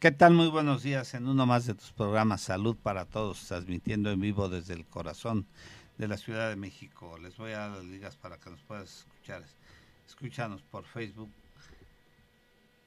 [0.00, 0.32] ¿Qué tal?
[0.32, 4.48] Muy buenos días en uno más de tus programas Salud para Todos, transmitiendo en vivo
[4.48, 5.46] desde el corazón
[5.98, 7.18] de la Ciudad de México.
[7.18, 9.44] Les voy a dar las ligas para que nos puedas escuchar.
[10.08, 11.30] Escúchanos por Facebook,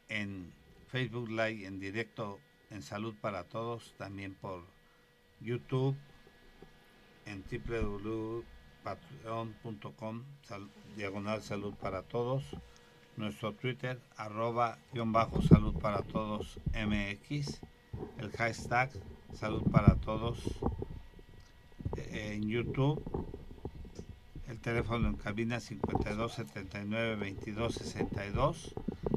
[0.10, 0.52] en
[0.88, 2.40] Facebook Live en directo
[2.72, 4.66] en Salud para Todos, también por
[5.40, 5.96] YouTube,
[7.28, 10.24] en www.patreon.com,
[10.98, 12.44] diagonal Salud para Todos
[13.18, 17.62] nuestro Twitter, arroba guion bajo salud para todos MX,
[18.20, 18.92] el hashtag
[19.34, 20.40] salud para todos
[21.98, 23.04] eh, en YouTube,
[24.48, 28.74] el teléfono en cabina 52 79 22 62.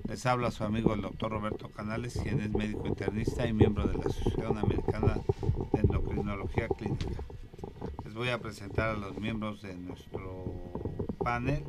[0.08, 3.94] Les habla su amigo el doctor Roberto Canales, quien es médico internista y miembro de
[3.94, 5.18] la Asociación Americana
[5.72, 7.24] de Endocrinología Clínica.
[8.04, 10.44] Les voy a presentar a los miembros de nuestro
[11.18, 11.64] panel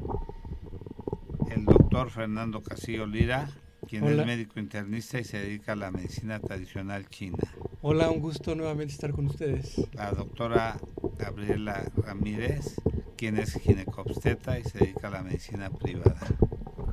[2.09, 3.49] Fernando Casillo Lira,
[3.87, 7.37] quien es médico internista y se dedica a la medicina tradicional china.
[7.81, 9.81] Hola, un gusto nuevamente estar con ustedes.
[9.93, 10.77] La doctora
[11.17, 12.75] Gabriela Ramírez,
[13.17, 16.19] quien es ginecobstetra y se dedica a la medicina privada.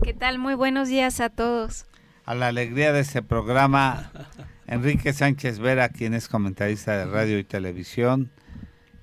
[0.03, 0.39] ¿Qué tal?
[0.39, 1.87] Muy buenos días a todos.
[2.25, 4.11] A la alegría de este programa,
[4.67, 8.31] Enrique Sánchez Vera, quien es comentarista de radio y televisión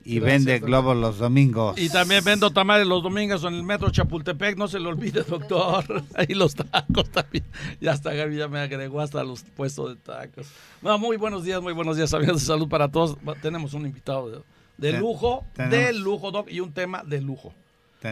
[0.03, 1.77] y vende globos los domingos.
[1.77, 6.03] Y también vendo tamales los domingos en el metro Chapultepec, no se lo olvide, doctor.
[6.15, 7.45] Ahí los tacos también.
[7.79, 10.47] Ya hasta Gaby ya me agregó hasta los puestos de tacos.
[10.81, 13.17] No, muy buenos días, muy buenos días, amigos de salud para todos.
[13.41, 14.43] Tenemos un invitado
[14.77, 17.53] de, lujo, de lujo, doc, y un tema de lujo.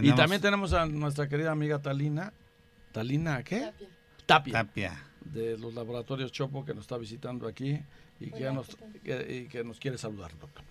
[0.02, 2.34] y también tenemos a nuestra querida amiga Talina.
[2.92, 3.72] ¿Talina qué?
[4.26, 4.54] Tapia.
[4.54, 5.04] Tapia.
[5.22, 7.80] De los laboratorios Chopo que nos está visitando aquí
[8.20, 10.64] y, que, nos, y que nos quiere saludar, doctor.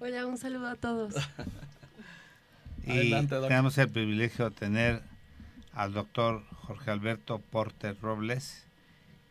[0.00, 1.12] Hola, un saludo a todos.
[2.86, 5.02] y tenemos el privilegio de tener
[5.72, 8.64] al doctor Jorge Alberto Porter Robles,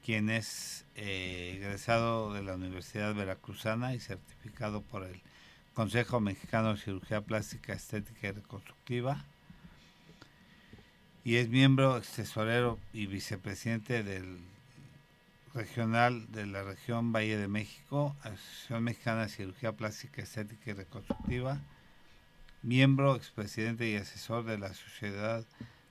[0.04, 5.22] quien es eh, egresado de la Universidad Veracruzana y certificado por el
[5.74, 9.24] Consejo Mexicano de Cirugía Plástica, Estética y Reconstructiva.
[11.24, 14.42] Y es miembro, tesorero y vicepresidente del
[15.58, 21.60] regional de la región Valle de México, Asociación Mexicana de Cirugía Plástica, Estética y Reconstructiva,
[22.62, 25.44] miembro, expresidente y asesor de la Sociedad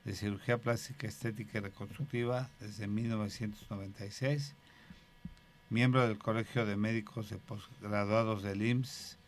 [0.04, 4.54] de Cirugía Plástica, Estética y Reconstructiva desde 1996,
[5.68, 9.18] miembro del Colegio de Médicos de Postgraduados del IMSS,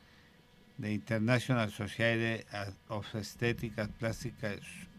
[0.76, 2.44] de International Society
[2.86, 4.36] of Aesthetic Plastic,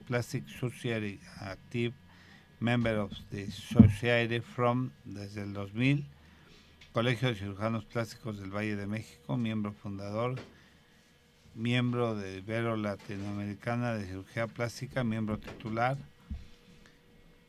[0.06, 1.94] Plastic Surgery Active
[2.60, 6.06] member of the Society from desde el 2000,
[6.92, 10.36] Colegio de Cirujanos Plásticos del Valle de México, miembro fundador,
[11.56, 15.98] miembro de Ibero Latinoamericana de Cirugía Plástica, miembro titular,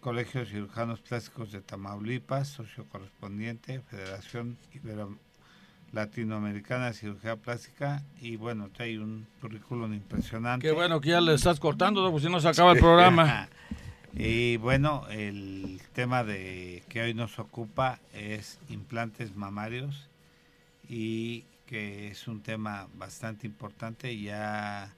[0.00, 5.16] Colegio de Cirujanos Plásticos de Tamaulipas, socio correspondiente, Federación Ibero
[5.92, 10.66] Latinoamericana de Cirugía Plástica y bueno, hay un currículum impresionante.
[10.66, 13.48] Qué bueno que ya le estás cortando, porque si no se acaba el programa.
[14.12, 20.08] Y bueno, el tema de que hoy nos ocupa es implantes mamarios
[20.88, 24.20] y que es un tema bastante importante.
[24.20, 24.94] Ya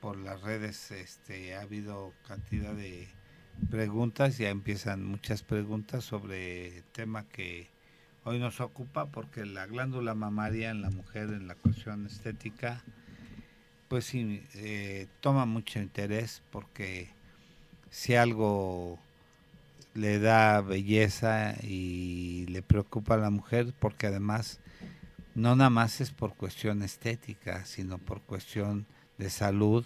[0.00, 3.08] por las redes este, ha habido cantidad de
[3.70, 7.68] preguntas, ya empiezan muchas preguntas sobre el tema que
[8.24, 12.84] hoy nos ocupa porque la glándula mamaria en la mujer en la cuestión estética
[13.88, 17.08] pues sí eh, toma mucho interés porque
[17.90, 18.98] si algo
[19.94, 24.60] le da belleza y le preocupa a la mujer, porque además
[25.34, 28.86] no nada más es por cuestión estética, sino por cuestión
[29.18, 29.84] de salud,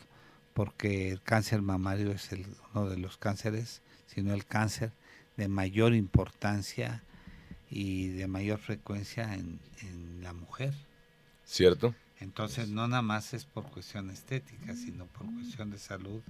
[0.55, 4.93] porque el cáncer mamario es el, uno de los cánceres, sino el cáncer
[5.37, 7.03] de mayor importancia
[7.71, 10.75] y de mayor frecuencia en, en la mujer.
[11.45, 11.95] ¿Cierto?
[12.21, 16.23] Entonces no nada más es por cuestión estética, sino por cuestión de salud.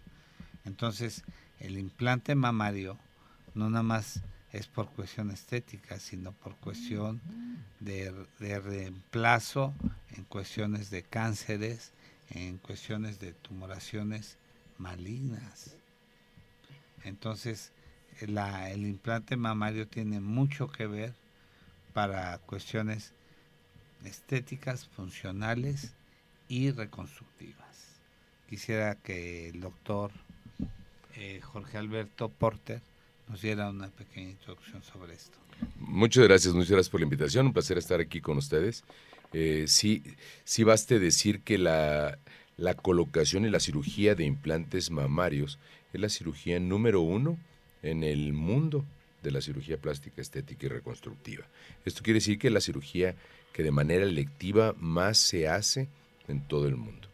[0.65, 1.25] Entonces,
[1.63, 2.99] el implante mamario
[3.55, 4.21] no nada más
[4.53, 7.21] es por cuestión estética, sino por cuestión
[7.81, 9.73] de, reemplazo
[10.11, 11.93] en cuestiones de cánceres,
[12.31, 14.37] en cuestiones de tumoraciones
[14.77, 15.77] malignas.
[17.05, 17.73] Entonces,
[18.21, 21.15] el implante mamario tiene mucho que ver
[21.95, 23.13] para cuestiones
[24.05, 25.95] estéticas, funcionales
[26.49, 28.01] y reconstructivas.
[28.49, 30.11] Quisiera que el doctor
[31.17, 32.81] eh, Jorge Alberto Porter
[33.29, 35.39] nos diera una pequeña introducción sobre esto.
[35.79, 38.85] Muchas gracias, muchas gracias por la invitación, un placer estar aquí con ustedes.
[39.33, 40.03] Eh, sí,
[40.45, 42.19] sí baste decir que la,
[42.57, 45.59] la colocación y la cirugía de implantes mamarios
[45.93, 47.39] es la cirugía número uno
[47.83, 48.85] en el mundo
[49.23, 51.45] de la cirugía plástica estética y reconstructiva.
[51.85, 53.15] Esto quiere decir que la cirugía
[53.53, 55.89] que de manera electiva más se hace
[56.29, 57.09] en todo el mundo.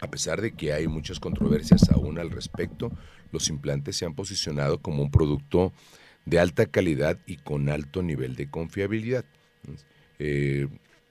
[0.00, 2.92] A pesar de que hay muchas controversias aún al respecto,
[3.32, 5.72] los implantes se han posicionado como un producto
[6.24, 9.24] de alta calidad y con alto nivel de confiabilidad.
[10.18, 10.68] Eh,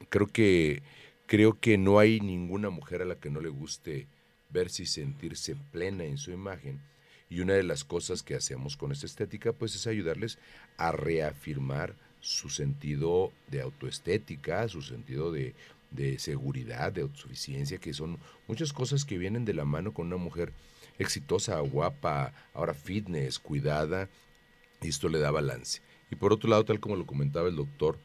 [0.10, 0.84] creo que
[1.26, 4.08] creo que no hay ninguna mujer a la que no le guste
[4.50, 6.80] verse y sentirse plena en su imagen.
[7.30, 10.40] Y una de las cosas que hacemos con esta estética, pues es ayudarles
[10.78, 15.54] a reafirmar su sentido de autoestética, su sentido de,
[15.92, 18.18] de seguridad, de autosuficiencia, que son
[18.48, 20.54] muchas cosas que vienen de la mano con una mujer
[21.00, 24.10] exitosa, guapa, ahora fitness, cuidada,
[24.82, 25.82] y esto le da balance.
[26.12, 27.98] Y por otro lado, tal como lo comentaba el doctor,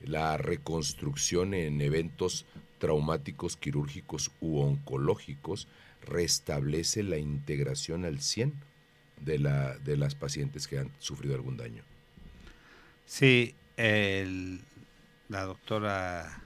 [0.00, 2.46] la reconstrucción en eventos
[2.78, 5.68] traumáticos, quirúrgicos u oncológicos
[6.06, 8.54] restablece la integración al 100
[9.20, 11.82] de, la, de las pacientes que han sufrido algún daño.
[13.04, 16.42] Sí, la doctora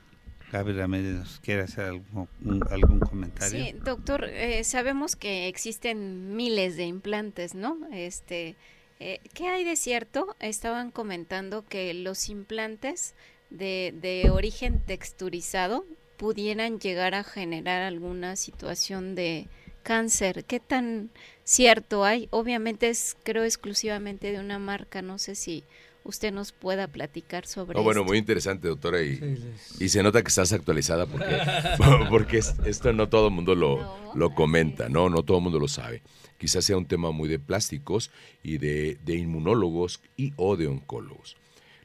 [0.62, 2.28] Ramírez nos quiere hacer algún,
[2.70, 3.64] algún comentario.
[3.64, 7.78] Sí, doctor, eh, sabemos que existen miles de implantes, ¿no?
[7.92, 8.56] Este,
[9.00, 10.36] eh, ¿Qué hay de cierto?
[10.40, 13.14] Estaban comentando que los implantes
[13.50, 15.84] de, de origen texturizado
[16.16, 19.48] pudieran llegar a generar alguna situación de
[19.82, 20.44] cáncer.
[20.44, 21.10] ¿Qué tan
[21.44, 22.28] cierto hay?
[22.30, 25.02] Obviamente es, creo, exclusivamente de una marca.
[25.02, 25.64] No sé si
[26.04, 29.38] usted nos pueda platicar sobre oh, Bueno, muy interesante, doctora, y,
[29.80, 31.36] y, se nota que estás actualizada porque,
[32.10, 35.08] porque esto no todo el mundo lo, lo comenta, ¿no?
[35.08, 36.02] No todo el mundo lo sabe.
[36.38, 38.10] Quizás sea un tema muy de plásticos
[38.42, 41.36] y de, de inmunólogos y o de oncólogos.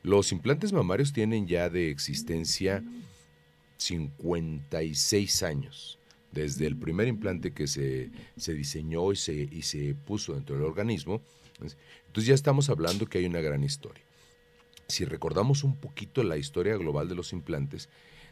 [0.04, 2.84] Los implantes mamarios tienen ya de existencia
[3.78, 6.00] 56 años,
[6.32, 10.66] desde el primer implante que se, se diseñó y se, y se puso dentro del
[10.66, 11.22] organismo.
[12.10, 14.04] Entonces ya estamos hablando que hay una gran historia.
[14.88, 17.88] Si recordamos un poquito la historia global de los implantes,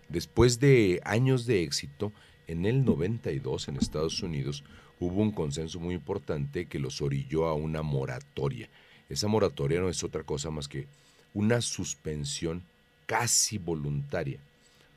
[0.10, 2.12] después de años de éxito,
[2.48, 4.64] en el 92 en Estados Unidos
[5.00, 8.68] hubo un consenso muy importante que los orilló a una moratoria.
[9.10, 10.88] Esa moratoria no es otra cosa más que
[11.36, 12.64] una suspensión
[13.06, 14.40] casi voluntaria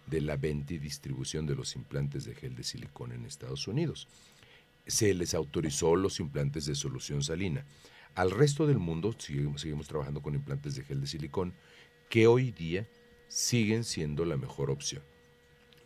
[0.06, 4.08] de la venta y distribución de los implantes de gel de silicona en Estados Unidos.
[4.86, 7.62] Se les autorizó los implantes de solución salina.
[8.14, 11.54] Al resto del mundo seguimos, seguimos trabajando con implantes de gel de silicón
[12.08, 12.86] que hoy día
[13.28, 15.02] siguen siendo la mejor opción.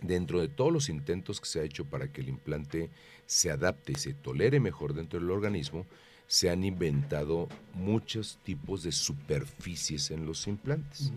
[0.01, 2.91] Dentro de todos los intentos que se ha hecho para que el implante
[3.27, 5.87] se adapte y se tolere mejor dentro del organismo,
[6.27, 11.13] se han inventado muchos tipos de superficies en los implantes.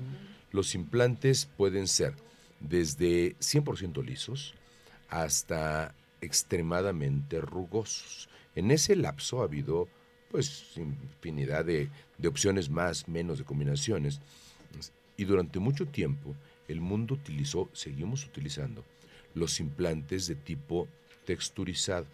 [0.52, 2.14] Los implantes pueden ser
[2.60, 4.54] desde 100% lisos
[5.10, 8.30] hasta extremadamente rugosos.
[8.56, 9.88] En ese lapso ha habido
[10.32, 14.20] pues infinidad de, de, opciones más, menos de combinaciones.
[15.16, 16.36] Y durante mucho tiempo
[16.68, 18.84] el mundo utilizó, seguimos utilizando,
[19.34, 20.88] los implantes de tipo
[21.26, 22.06] texturizado.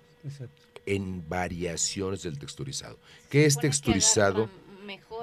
[0.86, 2.98] En variaciones del texturizado.
[3.30, 4.50] ¿Qué es texturizado?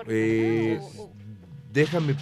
[0.06, 0.80] Eh,
[1.72, 2.16] déjame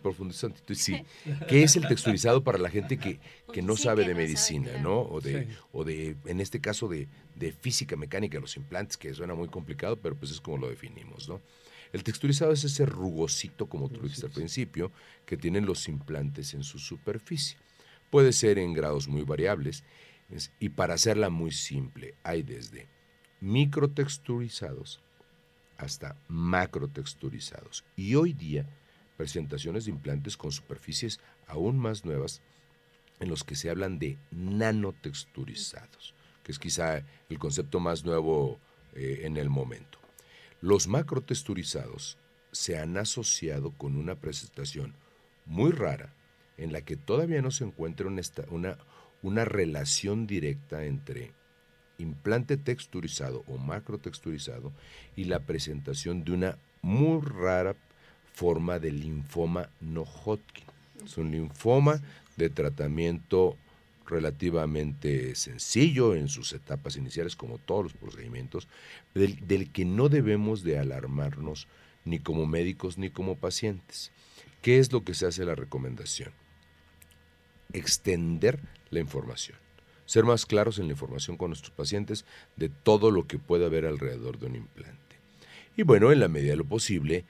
[0.00, 1.02] profundizar un sí.
[1.48, 3.20] ¿Qué es el texturizado para la gente que,
[3.52, 5.00] que no sabe de medicina, ¿no?
[5.00, 9.14] O de, o de, en este caso, de, de física mecánica de los implantes, que
[9.14, 11.40] suena muy complicado, pero pues es como lo definimos, ¿no?
[11.92, 14.92] El texturizado es ese rugosito, como tú dijiste al principio,
[15.26, 17.58] que tienen los implantes en su superficie.
[18.10, 19.82] Puede ser en grados muy variables.
[20.60, 22.88] Y para hacerla muy simple, hay desde
[23.40, 25.00] microtexturizados
[25.76, 27.84] hasta macrotexturizados.
[27.96, 28.68] Y hoy día
[29.20, 32.40] presentaciones de implantes con superficies aún más nuevas
[33.18, 38.58] en los que se hablan de nanotexturizados, que es quizá el concepto más nuevo
[38.94, 39.98] eh, en el momento.
[40.62, 42.16] Los macrotexturizados
[42.50, 44.94] se han asociado con una presentación
[45.44, 46.14] muy rara
[46.56, 48.78] en la que todavía no se encuentra una, una,
[49.20, 51.34] una relación directa entre
[51.98, 54.72] implante texturizado o macrotexturizado
[55.14, 57.76] y la presentación de una muy rara
[58.40, 60.64] forma de linfoma no Hodgkin.
[61.04, 62.00] Es un linfoma
[62.38, 63.58] de tratamiento
[64.06, 68.66] relativamente sencillo en sus etapas iniciales, como todos los procedimientos,
[69.14, 71.68] del, del, que no debemos de alarmarnos
[72.06, 74.10] ni como médicos ni como pacientes.
[74.62, 76.32] ¿Qué es lo que se hace la recomendación?
[77.74, 79.58] Extender la información,
[80.06, 82.24] ser más claros en la información con nuestros pacientes
[82.56, 84.98] de todo lo que pueda haber alrededor de un implante.
[85.76, 87.26] Y bueno, en la medida de lo posible,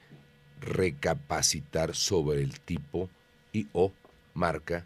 [0.61, 3.09] recapacitar sobre el tipo
[3.51, 3.91] y o
[4.33, 4.85] marca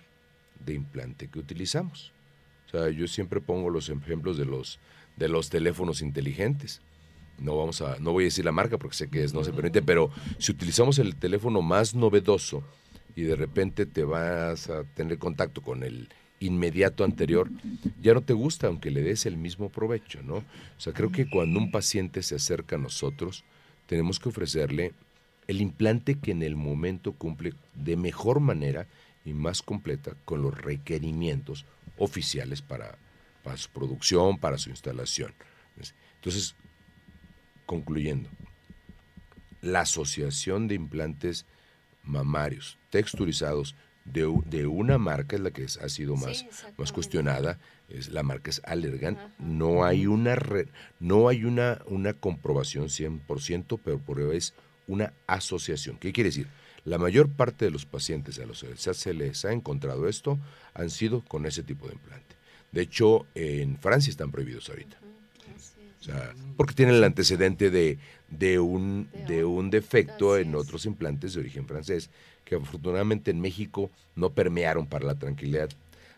[0.65, 2.11] de implante que utilizamos.
[2.67, 4.79] O sea, yo siempre pongo los ejemplos de los,
[5.17, 6.81] de los teléfonos inteligentes.
[7.37, 9.53] no vamos a, no voy a decir la marca porque sé que es, no se
[9.53, 12.63] permite, pero si utilizamos el teléfono más novedoso
[13.15, 17.49] y de repente te vas a tener contacto con el inmediato anterior,
[18.01, 20.35] ya no te gusta aunque le des el mismo provecho, ¿no?
[20.35, 23.43] O sea, creo que cuando un paciente se acerca a nosotros,
[23.87, 24.93] tenemos que ofrecerle
[25.47, 28.87] el implante que en el momento cumple de mejor manera
[29.23, 31.65] y más completa con los requerimientos
[31.97, 32.97] oficiales para,
[33.43, 35.33] para su producción, para su instalación.
[36.15, 36.55] Entonces,
[37.65, 38.29] concluyendo,
[39.61, 41.45] la Asociación de Implantes
[42.03, 43.75] Mamarios Texturizados
[44.05, 46.45] de, de una marca es la que ha sido más,
[46.77, 47.59] más cuestionada,
[47.89, 50.37] es, la marca es Allergan, no hay una
[50.99, 54.53] no hay una, una comprobación 100%, pero por es
[54.87, 55.97] una asociación.
[55.97, 56.47] ¿Qué quiere decir?
[56.83, 60.39] La mayor parte de los pacientes a los que se les ha encontrado esto
[60.73, 62.35] han sido con ese tipo de implante.
[62.71, 64.97] De hecho, en Francia están prohibidos ahorita.
[65.99, 67.97] O sea, porque tienen el antecedente de,
[68.29, 72.11] de, un, de un defecto en otros implantes de origen francés,
[72.43, 75.69] que afortunadamente en México no permearon para la tranquilidad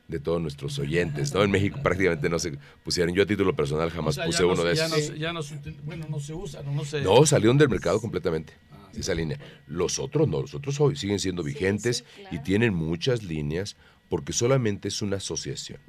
[0.08, 1.44] de todos nuestros oyentes, ¿no?
[1.44, 3.14] En México prácticamente no se pusieron.
[3.14, 5.18] Yo a título personal jamás puse uno de esos.
[5.18, 5.42] Ya no,
[5.84, 7.02] bueno, no se usan, no se...
[7.02, 8.54] No, salieron del mercado completamente
[8.96, 9.40] esa línea.
[9.68, 13.76] Los otros no, los otros hoy siguen siendo vigentes y tienen muchas líneas
[14.10, 15.80] porque solamente es una asociación.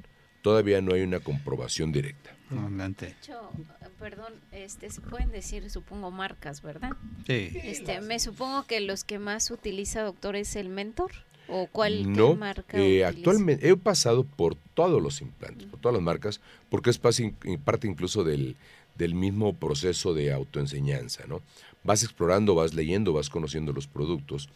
[0.41, 2.35] Todavía no hay una comprobación directa.
[2.49, 3.51] De hecho,
[3.99, 6.91] perdón, este, se pueden decir, supongo, marcas, ¿verdad?
[7.27, 7.51] Sí.
[7.53, 11.11] Este, me supongo que los que más utiliza, doctor, es el Mentor.
[11.49, 12.77] ¿O cuál no, marca?
[12.77, 17.87] Eh, actualmente he pasado por todos los implantes, por todas las marcas, porque es parte
[17.87, 18.55] incluso del,
[18.95, 21.41] del mismo proceso de autoenseñanza, ¿no?
[21.83, 24.49] vas explorando, vas leyendo, vas conociendo los productos.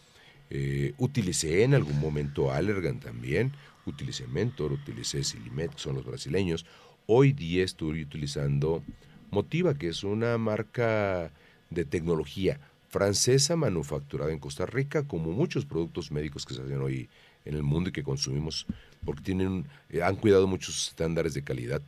[0.50, 3.54] Eh, utilicé en algún momento Allergan también,
[3.86, 6.66] utilicé Mentor, utilicé Silimet, que son los brasileños.
[7.08, 8.84] Hoy día estoy utilizando
[9.32, 11.32] Motiva, que es una marca
[11.70, 12.60] de tecnología
[12.94, 17.10] francesa manufacturada en Costa Rica, como muchos productos médicos que se hacen hoy
[17.44, 18.68] en el mundo y que consumimos,
[19.04, 21.82] porque tienen, eh, han cuidado muchos estándares de calidad.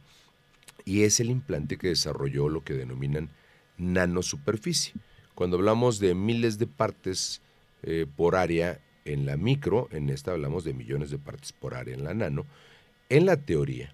[0.83, 3.29] Y es el implante que desarrolló lo que denominan
[3.77, 4.95] nanosuperficie.
[5.35, 7.43] Cuando hablamos de miles de partes
[7.83, 11.93] eh, por área en la micro, en esta hablamos de millones de partes por área
[11.93, 12.47] en la nano.
[13.09, 13.93] En la teoría,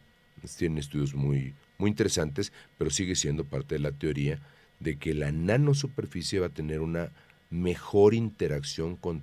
[0.58, 4.39] tienen estudios muy, muy interesantes, pero sigue siendo parte de la teoría
[4.81, 7.11] de que la nanosuperficie va a tener una
[7.50, 9.21] mejor interacción con,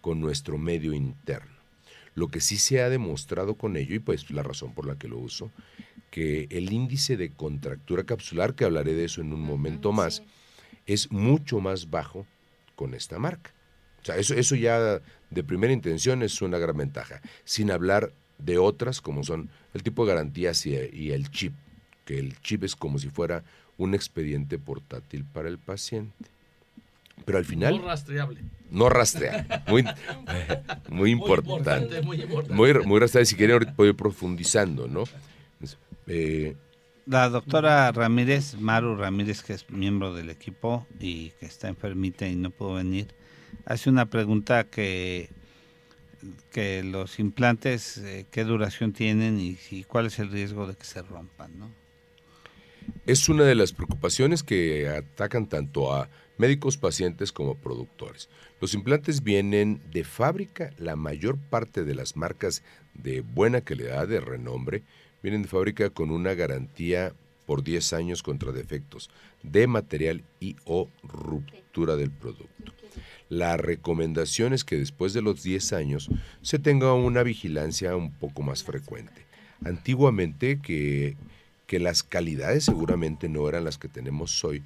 [0.00, 1.52] con nuestro medio interno.
[2.14, 5.08] Lo que sí se ha demostrado con ello, y pues la razón por la que
[5.08, 5.50] lo uso,
[6.10, 10.22] que el índice de contractura capsular, que hablaré de eso en un momento más,
[10.86, 12.26] es mucho más bajo
[12.76, 13.54] con esta marca.
[14.02, 18.58] O sea, eso, eso ya de primera intención es una gran ventaja, sin hablar de
[18.58, 20.74] otras como son el tipo de garantías y,
[21.12, 21.54] el chip,
[22.04, 23.44] que el chip es como si fuera
[23.82, 26.26] un expediente portátil para el paciente.
[27.24, 27.76] Pero al final...
[27.76, 28.40] No rastreable.
[28.70, 29.62] No rastreable.
[29.68, 29.84] Muy,
[30.88, 32.02] muy importante.
[32.02, 33.26] Muy, muy, muy, rastreable.
[33.26, 35.04] Si quieren, ahorita puedo ir profundizando, ¿no?
[36.06, 36.56] Eh,
[37.06, 42.36] la doctora Ramírez, Maru Ramírez, que es miembro del equipo y que está enfermita y
[42.36, 43.08] no pudo venir,
[43.66, 45.28] hace una pregunta que,
[46.52, 51.02] que los implantes, eh, qué duración tienen y, cuál es el riesgo de que se
[51.02, 51.70] rompan, ¿no?
[53.06, 56.08] Es una de las preocupaciones que atacan tanto a
[56.38, 58.28] médicos, pacientes como productores.
[58.60, 62.62] Los implantes vienen de fábrica, la mayor parte de las marcas
[62.94, 64.82] de buena calidad, de renombre,
[65.22, 67.14] vienen de fábrica con una garantía
[67.46, 69.10] por 10 años contra defectos
[69.42, 72.72] de material y o ruptura del producto.
[73.28, 76.10] La recomendación es que después de los 10 años
[76.42, 79.26] se tenga una vigilancia un poco más frecuente.
[79.64, 81.16] Antiguamente que,
[81.72, 84.62] que las calidades seguramente no eran las que tenemos hoy,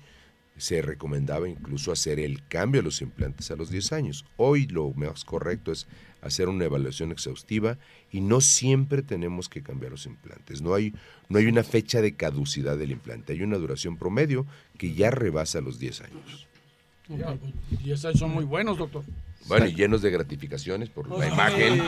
[0.56, 4.25] se recomendaba incluso hacer el cambio de los implantes a los 10 años.
[4.36, 5.86] Hoy lo más correcto es
[6.20, 7.78] hacer una evaluación exhaustiva
[8.10, 10.62] y no siempre tenemos que cambiar los implantes.
[10.62, 10.94] No hay,
[11.28, 14.44] no hay una fecha de caducidad del implante, hay una duración promedio
[14.76, 16.48] que ya rebasa los 10 años.
[17.84, 19.04] 10 años son muy buenos, doctor.
[19.47, 21.81] Bueno, y llenos de gratificaciones por la imagen.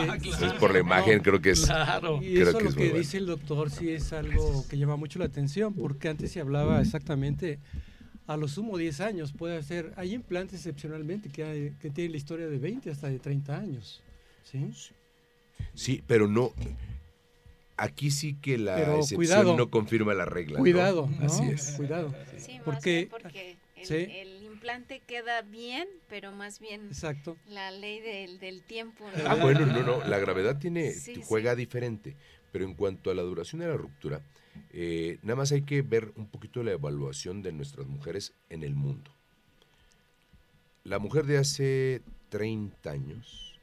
[0.59, 1.65] por la imagen creo que es.
[1.65, 2.21] Claro.
[2.21, 5.73] Y eso lo que dice el doctor sí es algo que llama mucho la atención,
[5.73, 7.59] porque antes se hablaba exactamente
[8.27, 9.33] a lo sumo 10 años.
[9.33, 13.57] Puede ser, hay implantes excepcionalmente que, que tienen la historia de 20 hasta de 30
[13.57, 14.01] años.
[14.43, 14.71] ¿sí?
[15.73, 16.53] Sí, pero no.
[17.77, 20.59] Aquí sí que la excepción no confirma la regla.
[20.59, 21.73] Cuidado, así es.
[21.77, 22.13] Cuidado.
[22.37, 27.37] Sí, porque, porque el, implante queda bien, pero más bien Exacto.
[27.47, 29.05] la ley del, tiempo.
[29.25, 32.17] Ah, bueno, no, no, la gravedad tiene juega diferente,
[32.51, 34.21] Pero en cuanto a la duración de la ruptura,
[34.71, 38.75] eh, nada más hay que ver un poquito la evaluación de nuestras mujeres en el
[38.75, 39.15] mundo.
[40.83, 43.59] La mujer de hace 30 años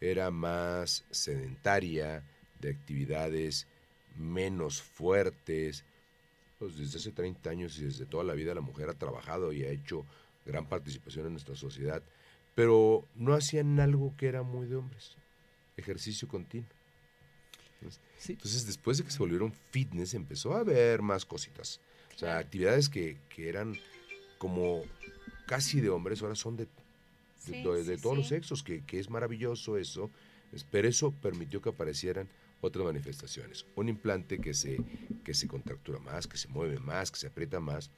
[0.00, 2.24] era más sedentaria,
[2.60, 3.66] de actividades
[4.14, 5.84] menos fuertes.
[6.62, 9.64] Pues desde hace 30 años y desde toda la vida la mujer ha trabajado y
[9.64, 10.06] ha hecho
[10.46, 12.04] gran participación en nuestra sociedad,
[12.54, 15.16] pero no hacían algo que era muy de hombres,
[15.76, 16.68] ejercicio continuo.
[18.28, 21.80] Entonces, después de que se volvieron fitness, empezó a haber más cositas.
[22.14, 23.76] O sea, actividades que, que, eran
[24.38, 24.82] como
[25.48, 26.68] casi de hombres, ahora son de,
[27.44, 30.12] de, todos los sexos, que, que, es maravilloso eso.
[30.70, 32.28] Pero eso permitió que aparecieran
[32.62, 33.66] otras manifestaciones.
[33.74, 34.78] Un implante que se,
[35.24, 37.90] que se contractura más, que se mueve más, que se aprieta más,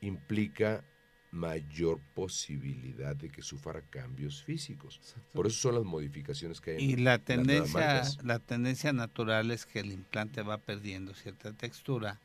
[0.00, 0.84] implica
[1.30, 5.00] mayor posibilidad de que sufra cambios físicos.
[5.32, 6.84] Por eso son las modificaciones que hay.
[6.84, 12.20] Y la tendencia, la tendencia natural es que el implante va perdiendo cierta textura,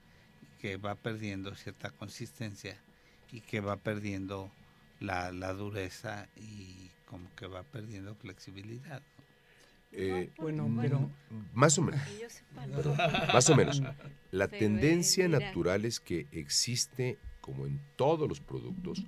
[0.59, 2.77] que va perdiendo cierta consistencia
[3.31, 4.51] y que va perdiendo
[4.99, 9.01] la, la dureza y como que va perdiendo flexibilidad.
[9.95, 11.09] Eh, bueno, pero
[11.53, 12.01] más o menos.
[13.33, 13.81] más o menos.
[14.31, 19.03] La tendencia natural es que existe como en todos los productos,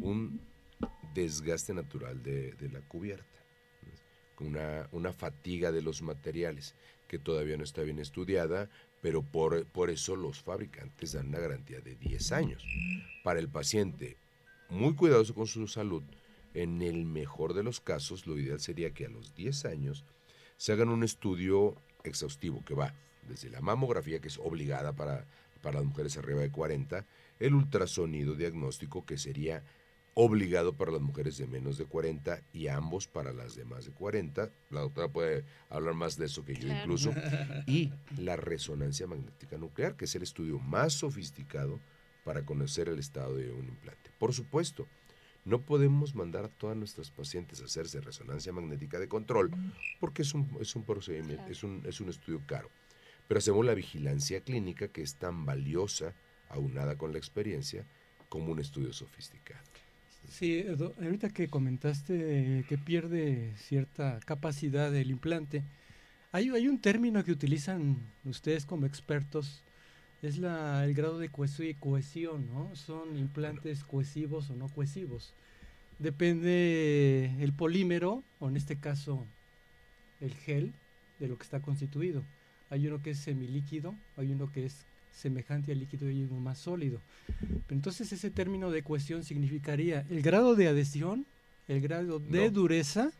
[0.00, 0.38] un
[1.14, 3.24] desgaste natural de, la cubierta,
[4.38, 6.74] una, una, fatiga de los materiales
[7.08, 8.68] que todavía no está bien estudiada,
[9.00, 12.64] pero por, por eso los fabricantes dan una garantía de 10 años.
[13.24, 14.18] Para el paciente
[14.68, 16.02] muy cuidadoso con su salud,
[16.52, 20.04] en el mejor de los casos, lo ideal sería que a los 10 años
[20.60, 21.74] se hagan un estudio
[22.04, 22.92] exhaustivo que va
[23.26, 25.24] desde la mamografía, que es obligada para,
[25.62, 27.06] para las mujeres arriba de 40,
[27.38, 29.64] el ultrasonido diagnóstico que sería
[30.12, 33.92] obligado para las mujeres de menos de 40 y ambos para las de más de
[33.92, 34.50] 40.
[34.68, 37.14] La doctora puede hablar más de eso que yo incluso.
[37.66, 41.80] Y la resonancia magnética nuclear, que es el estudio más sofisticado
[42.22, 44.10] para conocer el estado de un implante.
[44.18, 44.86] Por supuesto,
[45.44, 49.50] no podemos mandar a todas nuestras pacientes a hacerse resonancia magnética de control
[49.98, 52.70] porque es un, es un procedimiento, es, un, es un estudio caro.
[53.26, 56.14] Pero hacemos la vigilancia clínica que es tan valiosa
[56.48, 57.86] aunada con la experiencia,
[58.28, 59.62] como un estudio sofisticado.
[60.28, 60.64] Sí,
[61.02, 65.64] ahorita que comentaste que pierde cierta capacidad del implante,
[66.32, 69.64] hay, hay un término que utilizan ustedes como expertos,
[70.22, 72.74] es la, el grado de cohesión, ¿no?
[72.76, 75.32] Son implantes cohesivos o no cohesivos.
[75.98, 79.26] Depende el polímero, o en este caso
[80.20, 80.72] el gel,
[81.18, 82.22] de lo que está constituido.
[82.70, 86.58] Hay uno que es semilíquido, hay uno que es semejante al líquido y uno más
[86.58, 87.00] sólido.
[87.38, 91.26] Pero entonces ese término de cohesión significaría el grado de adhesión,
[91.68, 93.12] el grado de dureza.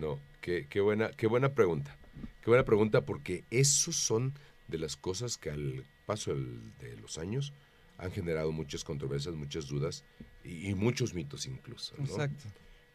[0.00, 1.96] No, qué, qué, buena, qué buena pregunta.
[2.42, 4.32] Qué buena pregunta porque esos son
[4.72, 7.52] de las cosas que al paso de los años
[7.98, 10.02] han generado muchas controversias, muchas dudas
[10.42, 11.94] y, muchos mitos incluso.
[11.98, 12.46] Exacto.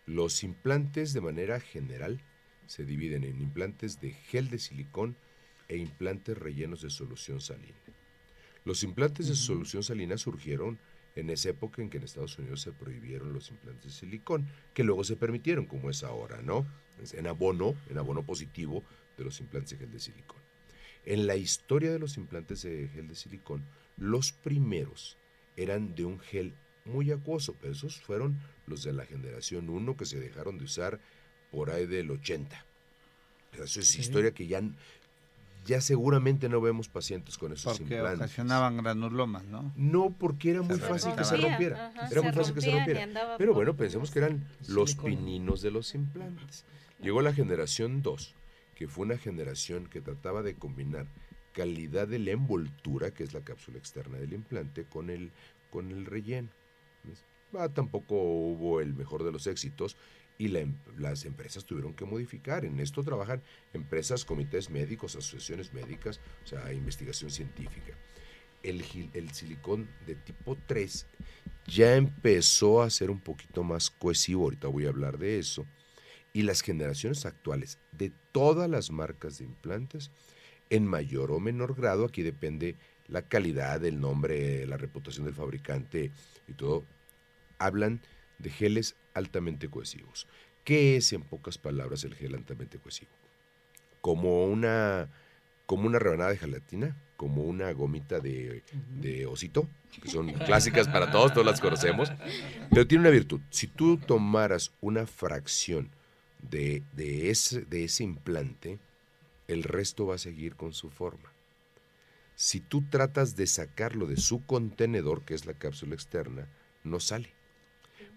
[0.06, 2.20] Los implantes de manera general
[2.66, 5.16] se dividen en implantes de gel de silicón
[5.70, 7.78] e implantes rellenos de solución salina.
[8.66, 10.80] Los implantes de solución salina surgieron
[11.16, 14.84] en esa época en que en Estados Unidos se prohibieron los implantes de silicón, que
[14.84, 16.66] luego se permitieron, como es ahora, ¿no?
[17.14, 18.84] En abono, en abono positivo
[19.18, 20.47] de los implantes de gel de silicón.
[21.08, 23.64] En la historia de los implantes de gel de silicón,
[23.96, 25.18] los primeros
[25.56, 30.06] eran de un gel muy acuoso, pero esos fueron los de la generación 1 que
[30.06, 31.00] se dejaron de usar
[31.50, 32.66] por ahí del 80.
[33.64, 34.62] Eso es historia que ya
[35.66, 38.20] ya seguramente no vemos pacientes con esos porque implantes.
[38.20, 39.74] ocasionaban granulomas, ¿no?
[39.76, 41.94] No, porque era muy fácil que se rompiera.
[42.12, 43.36] era muy fácil que se rompiera.
[43.38, 46.66] Pero bueno, pensemos que eran los pininos de los implantes.
[47.02, 48.36] Llegó la generación 2,
[48.78, 51.08] que fue una generación que trataba de combinar
[51.52, 55.32] calidad de la envoltura, que es la cápsula externa del implante, con el,
[55.72, 56.50] con el relleno.
[57.58, 59.98] Ah, tampoco hubo el mejor de los éxitos
[60.38, 62.66] y em, las empresas tuvieron que modificar.
[62.66, 63.42] En esto trabajan
[63.74, 67.98] empresas, comités médicos, asociaciones médicas, o sea, investigación científica.
[68.62, 71.08] El, el silicón de tipo 3
[71.66, 75.66] ya empezó a ser un poquito más cohesivo, ahorita voy a hablar de eso,
[76.38, 80.12] y las generaciones actuales de todas las marcas de implantes,
[80.70, 82.76] en mayor o menor grado, aquí depende
[83.08, 86.12] la calidad, el nombre, la reputación del fabricante
[86.48, 86.86] y todo,
[87.58, 88.02] hablan
[88.38, 90.28] de geles altamente cohesivos.
[90.64, 93.10] ¿Qué es, en pocas palabras, el gel altamente cohesivo?
[94.02, 95.10] Como una,
[95.66, 99.68] como una rebanada de gelatina, como una gomita de, osito,
[100.04, 102.12] que son clásicas para todos, todos las conocemos,
[102.70, 103.42] pero tiene una virtud.
[103.50, 105.97] Si tú tomaras una fracción
[106.42, 106.84] de,
[107.30, 108.80] ese, de ese implante
[109.48, 111.32] el resto va a seguir con su forma.
[112.36, 116.48] Si tú tratas de sacarlo de su contenedor, que es la cápsula externa,
[116.84, 117.34] no sale.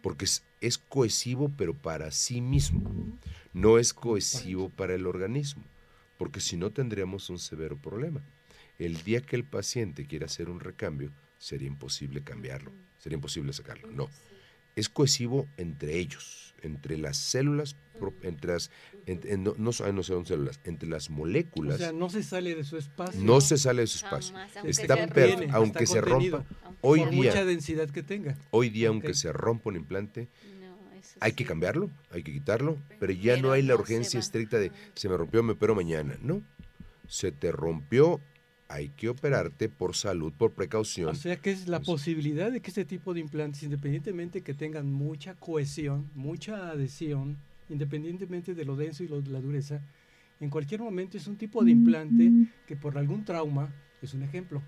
[0.03, 2.93] Porque es, es cohesivo, pero para sí mismo.
[3.53, 5.65] No es cohesivo para el organismo.
[6.19, 8.23] Porque si no tendríamos un severo problema.
[8.79, 13.91] El día que el paciente quiera hacer un recambio, sería imposible cambiarlo, sería imposible sacarlo.
[13.91, 14.09] No.
[14.77, 17.77] Es cohesivo entre ellos, entre las células,
[18.23, 18.71] entre las,
[19.39, 21.77] no, no, son células, entre las moléculas.
[21.77, 23.21] O sea, no se sale de su espacio.
[23.21, 24.35] No se sale de su espacio.
[24.65, 26.45] está perfecto, aunque se rompa.
[26.81, 28.37] Hoy por día, mucha densidad que tenga.
[28.51, 30.29] Hoy día, aunque se rompa un implante,
[31.21, 35.09] hay que cambiarlo, hay que quitarlo, pero ya no hay la urgencia estricta de se
[35.09, 36.17] me rompió, me opero mañana.
[36.23, 36.43] No,
[37.07, 38.21] se te rompió,
[38.71, 41.09] hay que operarte por salud, por precaución.
[41.09, 44.93] O sea que es la posibilidad de que este tipo de implantes, independientemente que tengan
[44.93, 47.37] mucha cohesión, mucha adhesión,
[47.69, 49.83] independientemente de lo denso y lo, de la dureza,
[50.39, 52.31] en cualquier momento es un tipo de implante
[52.67, 54.63] que por algún trauma, es un ejemplo,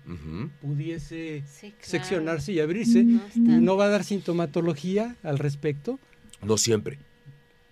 [0.61, 1.43] pudiese
[1.79, 5.97] seccionarse y abrirse no y no va a dar sintomatología al respecto.
[6.43, 6.99] No siempre.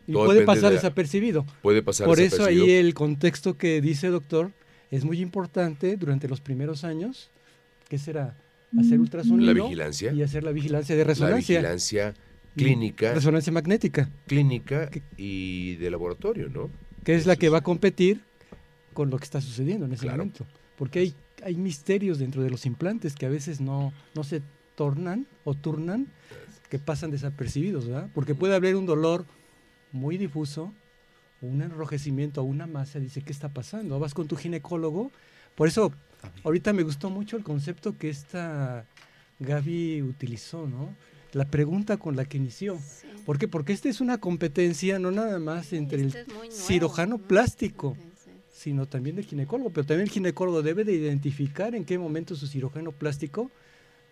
[0.08, 1.46] Y puede pasar desapercibido.
[1.62, 4.52] Puede pasar Por eso ahí el contexto que dice doctor
[4.92, 7.32] es muy importante durante los primeros años,
[7.88, 8.38] ¿qué será?
[8.78, 9.54] Hacer ultrasonido.
[9.54, 10.12] La vigilancia.
[10.12, 11.56] Y hacer la vigilancia de resonancia.
[11.56, 12.14] La vigilancia
[12.56, 13.14] clínica.
[13.14, 14.10] Resonancia magnética.
[14.28, 16.70] Clínica y de laboratorio, ¿no?
[17.04, 18.22] Que es la que va a competir
[18.94, 20.46] con lo que está sucediendo en ese momento.
[20.78, 24.42] Porque hay, hay misterios dentro de los implantes que a veces no, no se
[24.76, 26.08] tornan o turnan,
[26.70, 28.10] que pasan desapercibidos, ¿verdad?
[28.14, 29.26] Porque puede haber un dolor
[29.92, 30.74] muy difuso,
[31.42, 34.00] un enrojecimiento o una masa, dice, ¿qué está pasando?
[34.00, 35.12] Vas con tu ginecólogo.
[35.56, 35.92] Por eso,
[36.44, 38.86] ahorita me gustó mucho el concepto que esta
[39.40, 40.96] Gaby utilizó, ¿no?
[41.34, 42.78] La pregunta con la que inició.
[43.26, 43.48] ¿Por qué?
[43.48, 46.14] Porque esta es una competencia no nada más entre el
[46.52, 47.98] cirujano plástico,
[48.52, 49.70] sino también del ginecólogo.
[49.72, 53.50] Pero también el ginecólogo debe de identificar en qué momento su cirujano plástico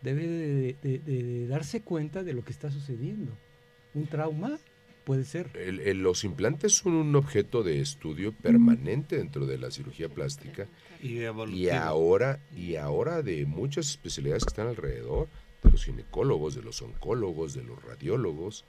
[0.01, 3.33] debe de darse cuenta de lo que está sucediendo.
[3.93, 4.57] Un trauma
[5.09, 5.49] puede ser.
[5.95, 10.67] los implantes son un objeto de estudio permanente dentro de la cirugía plástica
[11.01, 11.25] y,
[11.71, 15.27] ahora y ahora de muchas especialidades que están alrededor,
[15.63, 18.65] de los ginecólogos, de los oncólogos, de los radiólogos.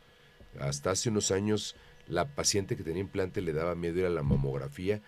[0.59, 1.77] Hasta hace unos años
[2.09, 5.03] la paciente que tenía implante le daba miedo ir a la mamografía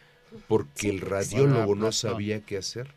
[0.49, 2.88] porque el radiólogo no sabía qué hacer.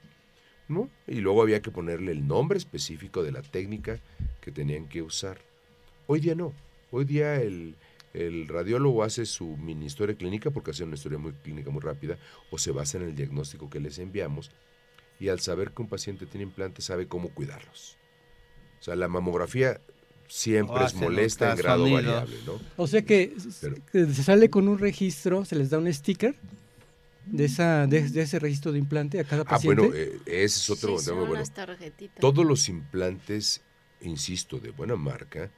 [0.67, 0.89] ¿no?
[1.07, 4.01] Y luego había que ponerle el nombre específico de la técnica
[4.41, 5.39] que tenían que usar.
[6.05, 6.51] Hoy día no.
[6.91, 7.75] Hoy día el,
[8.15, 12.17] el radiólogo hace su mini historia clínica porque hace una historia muy clínica muy rápida
[12.49, 14.51] o se basa en el diagnóstico que les enviamos
[15.19, 17.97] y al saber que un paciente tiene implantes sabe cómo cuidarlos.
[18.79, 19.79] O sea, la mamografía
[20.27, 22.59] siempre es molesta en grado variable, ¿no?
[22.77, 23.33] O sea que,
[23.91, 26.35] se sale con un registro, se les da un sticker
[27.25, 29.81] de esa de, ese registro de implante a cada paciente.
[29.81, 31.43] Ah, bueno, eh, ese es otro bueno.
[32.19, 33.61] Todos los implantes,
[34.01, 35.51] insisto, de buena marca,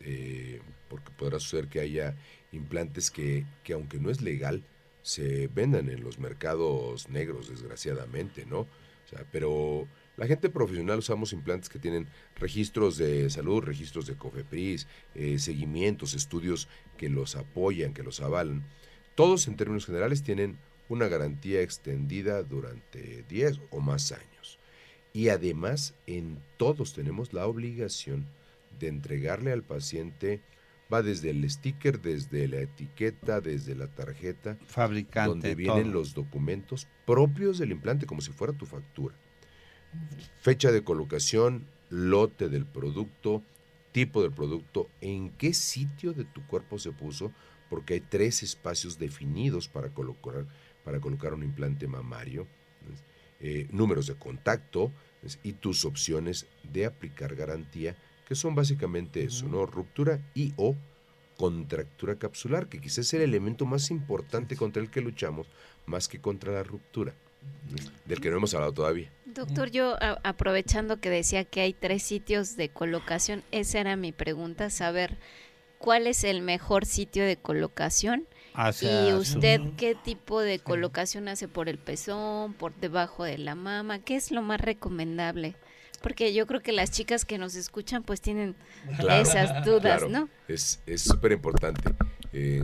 [0.00, 2.16] eh, porque podrá suceder que haya
[2.52, 4.64] implantes que, que, aunque no es legal,
[5.02, 8.60] se vendan en los mercados negros, desgraciadamente, ¿no?
[8.60, 9.86] O sea, pero
[10.16, 16.14] la gente profesional usamos implantes que tienen registros de salud, registros de COFEPRIS, eh, seguimientos,
[16.14, 18.66] estudios que los apoyan, que los avalan.
[19.14, 20.58] Todos en términos generales tienen
[20.88, 24.58] una garantía extendida durante 10 o más años.
[25.12, 28.26] Y además en todos tenemos la obligación
[28.78, 30.42] de entregarle al paciente
[30.92, 36.86] va desde el sticker, desde la etiqueta, desde la tarjeta, fabricante, donde vienen los documentos
[37.04, 39.14] propios del implante, como si fuera tu factura.
[40.40, 43.42] Fecha de colocación, lote del producto,
[43.92, 47.32] tipo del producto, en qué sitio de tu cuerpo se puso,
[47.68, 50.46] porque hay tres espacios definidos para colocar,
[50.84, 52.46] para colocar un implante mamario,
[53.40, 54.92] eh, números de contacto
[55.42, 59.64] y tus opciones de aplicar garantía que son básicamente eso, ¿no?
[59.64, 60.76] Ruptura y o
[61.36, 65.46] contractura capsular, que quizás es el elemento más importante contra el que luchamos,
[65.86, 67.14] más que contra la ruptura,
[68.06, 69.12] del que no hemos hablado todavía.
[69.26, 74.70] Doctor, yo aprovechando que decía que hay tres sitios de colocación, esa era mi pregunta,
[74.70, 75.18] saber
[75.78, 78.26] cuál es el mejor sitio de colocación
[78.80, 83.98] y usted qué tipo de colocación hace por el pezón, por debajo de la mama,
[83.98, 85.54] qué es lo más recomendable.
[86.06, 88.54] Porque yo creo que las chicas que nos escuchan pues tienen
[89.10, 90.28] esas dudas, ¿no?
[90.46, 91.82] Es súper importante.
[92.32, 92.62] Eh,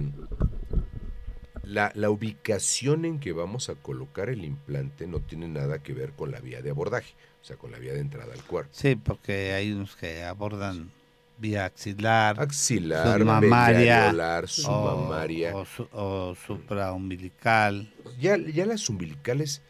[1.64, 6.12] la, la, ubicación en que vamos a colocar el implante no tiene nada que ver
[6.12, 8.70] con la vía de abordaje, o sea, con la vía de entrada al cuerpo.
[8.70, 10.92] Sí, porque hay unos que abordan
[11.36, 15.52] vía axilar, axilar, submamaria, submamaria.
[15.56, 17.92] O, o, supraumbilical.
[18.20, 19.62] Ya, ya las umbilicales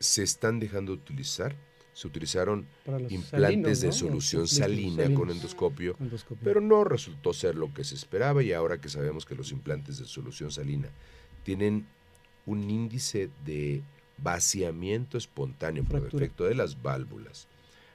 [0.00, 1.67] se están dejando de utilizar.
[1.98, 2.64] Se utilizaron
[3.08, 5.96] implantes de solución salina con endoscopio,
[6.44, 9.98] pero no resultó ser lo que se esperaba y ahora que sabemos que los implantes
[9.98, 10.90] de solución salina
[11.42, 11.88] tienen
[12.46, 13.82] un índice de
[14.16, 17.48] vaciamiento espontáneo por defecto de las válvulas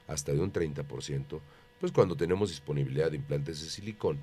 [0.06, 1.40] hasta de un 30%,
[1.80, 4.18] pues cuando tenemos disponibilidad de implantes de silicón,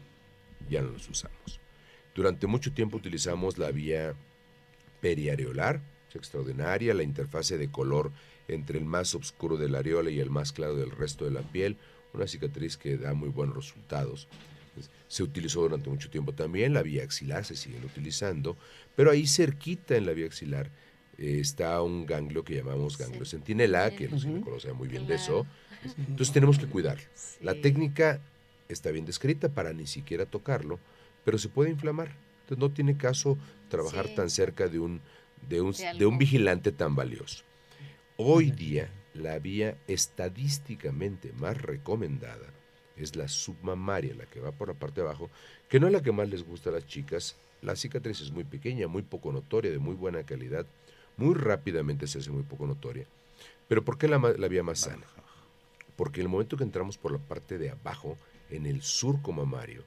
[0.70, 1.60] ya no los usamos.
[2.14, 4.14] Durante mucho tiempo utilizamos la vía
[5.02, 5.82] periareolar,
[6.14, 8.12] extraordinaria, la interfase de color
[8.52, 11.42] entre el más oscuro de la areola y el más claro del resto de la
[11.42, 11.78] piel,
[12.14, 14.28] una cicatriz que da muy buenos resultados.
[15.08, 18.58] Se utilizó durante mucho tiempo también, la vía axilar se sigue utilizando,
[18.96, 20.70] pero ahí cerquita en la vía axilar
[21.18, 25.46] eh, está un ganglio que llamamos ganglio centinela, que los ginecólogos muy bien de eso.
[25.98, 26.98] Entonces tenemos que cuidar.
[27.42, 28.22] La técnica
[28.70, 30.80] está bien descrita para ni siquiera tocarlo,
[31.26, 32.16] pero se puede inflamar.
[32.42, 33.38] Entonces no tiene caso
[33.70, 35.02] trabajar tan cerca de un,
[35.48, 37.44] de un, de un vigilante tan valioso.
[38.18, 42.54] Hoy día, la vía estadísticamente más recomendada
[42.98, 45.30] es la submamaria, la que va por la parte de abajo,
[45.70, 47.38] que no es la que más les gusta a las chicas.
[47.62, 50.68] La cicatriz es muy pequeña, muy poco notoria, de muy buena calidad,
[51.16, 53.08] muy rápidamente se hace muy poco notoria.
[53.68, 55.08] Pero ¿por qué la, la vía más sana?
[55.96, 58.18] Porque en el momento que entramos por la parte de abajo,
[58.50, 59.84] en el surco mamario,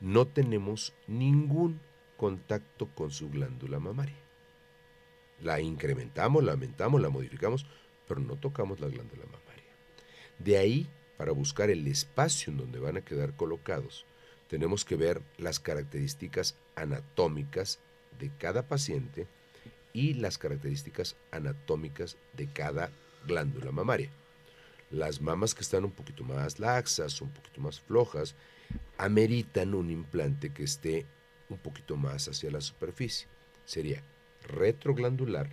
[0.00, 1.80] no tenemos ningún
[2.16, 4.27] contacto con su glándula mamaria.
[5.40, 7.66] La incrementamos, la aumentamos, la modificamos,
[8.06, 9.72] pero no tocamos la glándula mamaria.
[10.38, 14.06] De ahí, para buscar el espacio en donde van a quedar colocados,
[14.48, 17.80] tenemos que ver las características anatómicas
[18.18, 19.26] de cada paciente
[19.92, 22.90] y las características anatómicas de cada
[23.26, 24.10] glándula mamaria.
[24.90, 28.34] Las mamas que están un poquito más laxas, un poquito más flojas,
[28.96, 31.06] ameritan un implante que esté
[31.50, 33.28] un poquito más hacia la superficie.
[33.64, 34.02] Sería
[34.48, 35.48] retroglandular,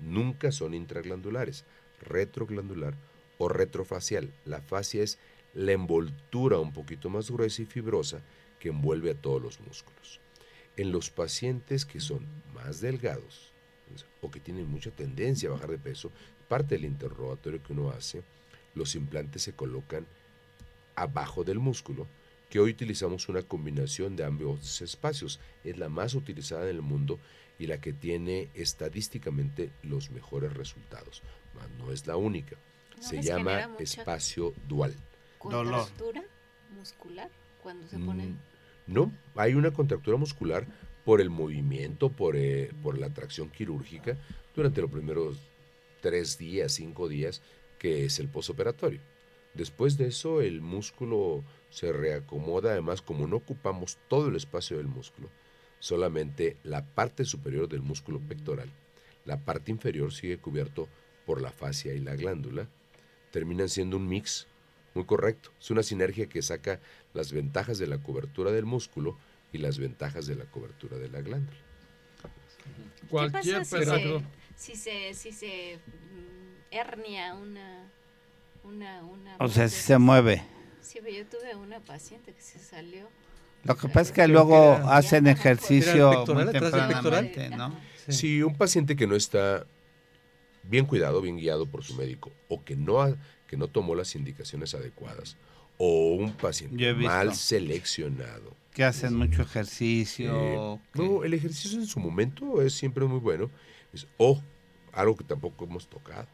[0.00, 1.64] nunca son intraglandulares,
[2.00, 2.94] retroglandular
[3.38, 4.32] o retrofacial.
[4.44, 5.18] La fascia es
[5.54, 8.20] la envoltura un poquito más gruesa y fibrosa
[8.58, 10.20] que envuelve a todos los músculos.
[10.76, 13.52] En los pacientes que son más delgados
[14.20, 16.10] o que tienen mucha tendencia a bajar de peso,
[16.48, 18.22] parte del interrogatorio que uno hace,
[18.74, 20.06] los implantes se colocan
[20.96, 22.08] abajo del músculo,
[22.54, 25.40] que hoy utilizamos una combinación de ambos espacios.
[25.64, 27.18] Es la más utilizada en el mundo
[27.58, 31.24] y la que tiene estadísticamente los mejores resultados.
[31.78, 32.54] No es la única.
[33.00, 34.94] se llama espacio dual.
[35.38, 36.22] ¿Contractura
[36.78, 37.28] muscular
[37.60, 38.26] cuando se pone?
[38.26, 38.36] Mm,
[38.86, 40.64] no, hay una contractura muscular
[41.04, 44.16] por el movimiento, por, eh, por la tracción quirúrgica
[44.54, 45.38] durante los primeros
[46.00, 47.42] tres días, cinco días,
[47.80, 49.00] que es el posoperatorio.
[49.54, 54.88] Después de eso, el músculo se reacomoda, además, como no ocupamos todo el espacio del
[54.88, 55.30] músculo,
[55.78, 58.70] solamente la parte superior del músculo pectoral.
[59.24, 60.88] La parte inferior sigue cubierto
[61.24, 62.68] por la fascia y la glándula.
[63.30, 64.46] Terminan siendo un mix
[64.94, 65.50] muy correcto.
[65.60, 66.80] Es una sinergia que saca
[67.12, 69.16] las ventajas de la cobertura del músculo
[69.52, 71.58] y las ventajas de la cobertura de la glándula.
[73.08, 73.98] Cualquier ¿Qué pasa
[74.56, 77.90] si se, si se, mm, hernia una,
[78.64, 79.36] una, una...
[79.38, 80.42] O sea, si se mueve.
[80.80, 83.08] Sí, yo tuve una paciente que se salió
[83.64, 87.74] lo que pasa es que luego hacen ejercicio muy tempranamente, ¿no?
[88.08, 89.66] Si un paciente que no está
[90.64, 94.14] bien cuidado, bien guiado por su médico, o que no, ha, que no tomó las
[94.14, 95.38] indicaciones adecuadas,
[95.78, 98.54] o un paciente mal seleccionado.
[98.74, 100.34] Que hacen mucho ejercicio.
[100.34, 103.50] Eh, no, el ejercicio en su momento es siempre muy bueno.
[104.18, 104.42] o
[104.92, 106.26] algo que tampoco hemos tocado.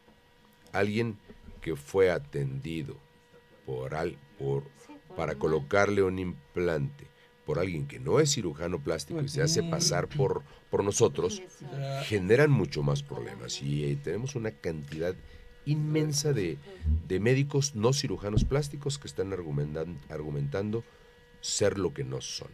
[0.73, 1.17] Alguien
[1.61, 2.97] que fue atendido
[3.65, 4.63] por, al, por,
[5.15, 7.07] para colocarle un implante
[7.45, 11.41] por alguien que no es cirujano plástico y se hace pasar por, por nosotros,
[12.03, 13.61] generan mucho más problemas.
[13.61, 15.15] Y eh, tenemos una cantidad
[15.65, 16.57] inmensa de,
[17.19, 20.83] médicos no cirujanos plásticos que están argumentando
[21.41, 22.49] ser lo que no son.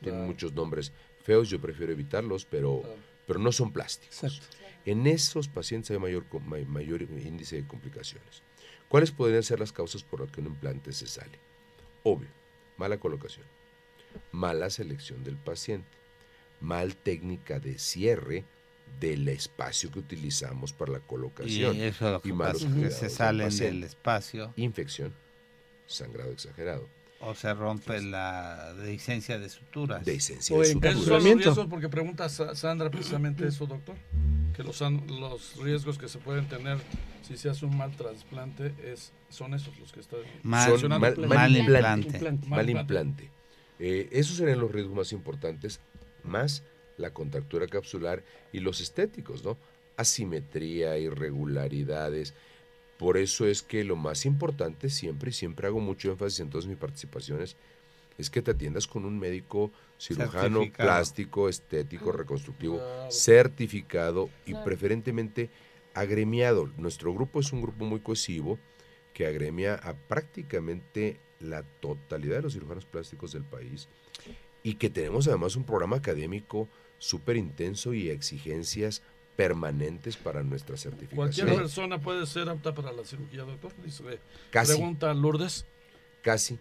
[0.00, 2.82] Tienen muchos nombres feos, yo prefiero evitarlos, pero,
[3.26, 4.42] pero no son plásticos.
[4.84, 6.26] En esos pacientes hay mayor,
[6.66, 8.42] mayor índice de complicaciones.
[8.92, 11.38] ¿Cuáles podrían ser las causas por las que un implante se sale?
[12.04, 12.28] Obvio,
[12.76, 13.46] mala colocación
[14.30, 15.88] mala selección del paciente,
[16.60, 18.44] mal técnica de cierre
[19.00, 21.76] del espacio que utilizamos para la colocación.
[21.76, 24.52] Y eso lo que pasa, que se salen del, espacio.
[24.56, 25.14] Infección,
[25.86, 26.88] sangrado exagerado.
[27.20, 30.04] O se rompe la dehiscencia de suturas.
[30.04, 31.24] Dehiscencia de suturas.
[31.24, 33.96] Eso, eso porque pregunta Sandra precisamente eso, doctor.
[34.52, 36.78] Que los, los riesgos que se pueden tener
[37.22, 40.78] si se hace un mal trasplante es, son esos los que están mal,
[41.28, 42.20] mal, implante.
[42.46, 43.30] Mal implante.
[43.78, 45.80] Eh, esos serían los riesgos más importantes,
[46.22, 46.62] más
[46.96, 49.56] la contractura capsular y los estéticos, ¿no?
[49.96, 52.34] Asimetría, irregularidades.
[52.98, 56.66] Por eso es que lo más importante siempre, y siempre hago mucho énfasis en todas
[56.66, 57.56] mis participaciones,
[58.18, 65.50] es que te atiendas con un médico cirujano plástico, estético, reconstructivo, certificado y preferentemente
[65.94, 66.70] agremiado.
[66.76, 68.58] Nuestro grupo es un grupo muy cohesivo
[69.12, 73.88] que agremia a prácticamente la totalidad de los cirujanos plásticos del país
[74.62, 79.02] y que tenemos además un programa académico súper intenso y exigencias
[79.36, 81.16] permanentes para nuestra certificación.
[81.16, 83.72] ¿Cualquier persona puede ser apta para la cirugía, doctor?
[84.50, 84.72] Casi.
[84.72, 85.66] Pregunta Lourdes.
[86.22, 86.58] Casi.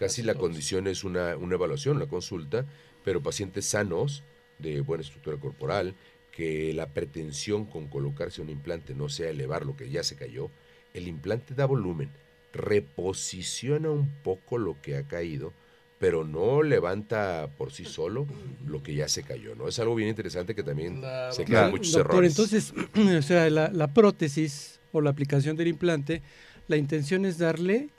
[0.00, 2.64] Casi la condición es una, una evaluación, la consulta,
[3.04, 4.22] pero pacientes sanos,
[4.58, 5.94] de buena estructura corporal,
[6.32, 10.50] que la pretensión con colocarse un implante no sea elevar lo que ya se cayó,
[10.94, 12.08] el implante da volumen,
[12.54, 15.52] reposiciona un poco lo que ha caído,
[15.98, 18.26] pero no levanta por sí solo
[18.66, 19.68] lo que ya se cayó, ¿no?
[19.68, 22.30] Es algo bien interesante que también se quedan muchos errores.
[22.30, 22.72] Entonces,
[23.18, 26.22] o sea, la, la, prótesis o la aplicación del implante,
[26.68, 27.90] la intención es darle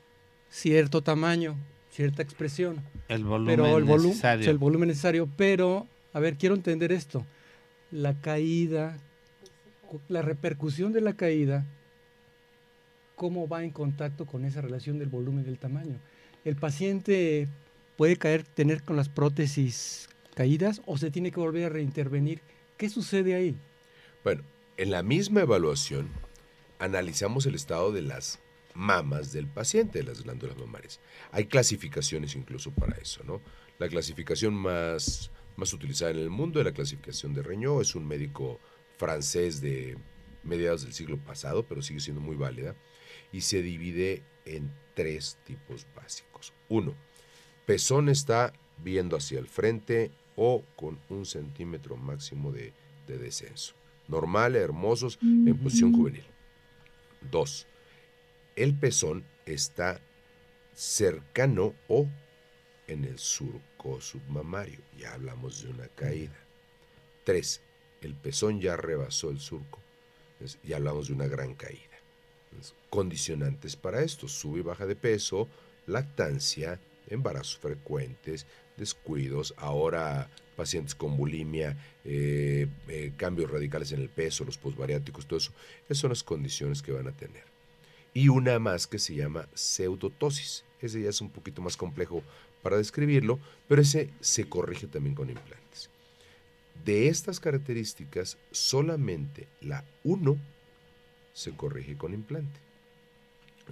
[0.50, 1.58] cierto tamaño,
[1.92, 2.82] cierta expresión.
[3.08, 4.50] El volumen necesario.
[4.50, 7.26] el volumen necesario, pero, a ver, quiero entender esto.
[7.92, 8.98] La caída,
[10.08, 11.66] la repercusión de la caída,
[13.16, 16.00] ¿cómo va en contacto con esa relación del volumen y del tamaño?
[16.46, 17.48] El paciente
[17.98, 22.42] puede caer, tener con las prótesis caídas o se tiene que volver a reintervenir.
[22.78, 23.56] ¿Qué sucede ahí?
[24.24, 24.44] Bueno,
[24.78, 26.10] en la misma evaluación
[26.80, 28.40] analizamos el estado de las
[28.76, 31.00] mamas del paciente, de las glándulas mamarias.
[31.32, 33.42] Hay clasificaciones incluso para eso, ¿no?
[33.80, 38.08] La clasificación más, más utilizada en el mundo es la clasificación de Reñó, es un
[38.08, 38.60] médico
[38.98, 39.98] francés de
[40.44, 42.76] mediados del siglo pasado, pero sigue siendo muy válida,
[43.32, 46.54] y se divide en tres tipos básicos.
[46.70, 46.96] Uno,
[47.66, 48.54] pezón está
[48.84, 52.74] viendo hacia el frente o con un centímetro máximo de,
[53.08, 53.76] de descenso.
[54.08, 56.26] Normal, hermosos, en posición juvenil.
[57.30, 57.68] Dos,
[58.62, 60.00] el pezón está
[60.76, 62.08] cercano o
[62.88, 64.80] en el surco submamario.
[65.00, 66.38] Ya hablamos de una caída.
[67.24, 67.62] Tres,
[68.02, 69.80] el pezón ya rebasó el surco.
[70.64, 71.82] Ya hablamos de una gran caída.
[72.92, 75.48] Condicionantes para esto, sube y baja de peso,
[75.88, 78.46] lactancia, embarazos frecuentes,
[78.78, 85.38] descuidos, ahora pacientes con bulimia, eh, eh, cambios radicales en el peso, los posbariáticos, todo
[85.38, 85.54] eso.
[85.86, 87.51] Esas son las condiciones que van a tener
[88.14, 90.66] y una más que se llama pseudotosis.
[90.82, 92.24] Ese ya es un poquito más complejo
[92.62, 95.90] para describirlo, pero ese se corrige también con implantes.
[96.84, 100.38] De estas características, solamente la 1
[101.34, 102.60] se corrige con implante.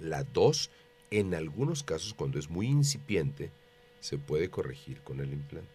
[0.00, 0.70] La 2,
[1.10, 3.50] en algunos casos, cuando es muy incipiente,
[4.00, 5.68] se puede corregir con el implante.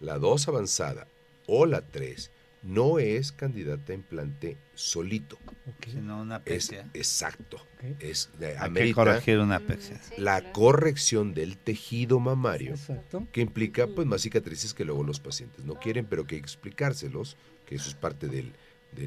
[0.00, 1.06] La 2 avanzada
[1.46, 2.30] o la 3
[2.64, 5.38] no es candidata a implante solito.
[5.86, 6.88] Sino una apexia.
[6.94, 7.64] exacto.
[8.00, 10.00] Es Hay que corregir una apexia.
[10.16, 12.74] La corrección del tejido mamario,
[13.32, 16.46] que implica pues más cicatrices que luego los pacientes no quieren, pero que hay que
[16.46, 18.52] explicárselos, que eso es parte del,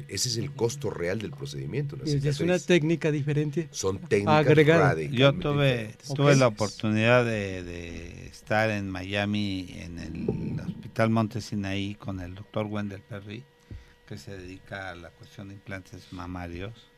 [0.08, 1.96] ese es el costo real del procedimiento.
[2.04, 3.68] es una técnica diferente.
[3.70, 11.10] Son técnicas Yo tuve, tuve la oportunidad de, de, estar en Miami en el Hospital
[11.10, 13.44] Monte Sinaí con el doctor Wendell Perry,
[14.06, 16.90] que se dedica a la cuestión de implantes mamarios.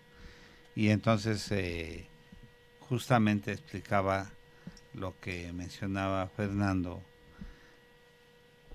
[0.74, 2.06] Y entonces eh,
[2.80, 4.30] justamente explicaba
[4.94, 7.02] lo que mencionaba Fernando,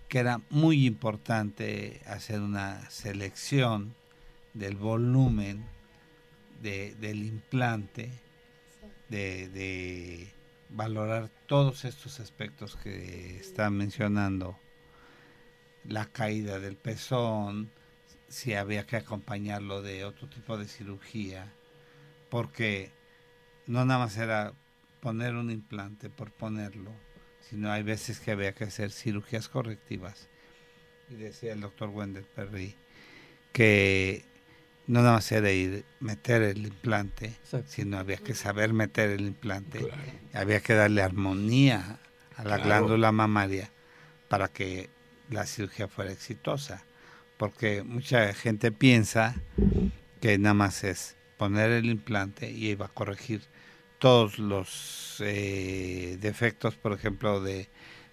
[0.07, 3.93] que era muy importante hacer una selección
[4.55, 5.65] del volumen
[6.61, 8.09] del implante,
[9.09, 10.33] de,
[10.69, 14.57] valorar todos estos aspectos que están mencionando,
[15.83, 17.69] la caída del pezón,
[18.27, 21.53] si había que acompañarlo de otro tipo de cirugía,
[22.31, 22.91] porque
[23.67, 24.53] no nada más era
[25.01, 26.91] poner un implante por ponerlo,
[27.41, 30.27] sino hay veces que había que hacer cirugías correctivas.
[31.11, 32.75] Y decía el doctor Wendell Perry
[33.53, 34.25] que
[34.87, 37.35] no nada más era ir meter el implante,
[37.67, 39.87] sino había que saber meter el implante,
[40.33, 41.99] había que darle armonía
[42.37, 43.71] a la glándula mamaria
[44.27, 44.89] para que
[45.29, 46.83] la cirugía fuera exitosa,
[47.37, 49.35] porque mucha gente piensa
[50.21, 53.41] que nada más es poner el implante y iba a corregir
[53.97, 57.69] todos los eh, defectos, por ejemplo, de,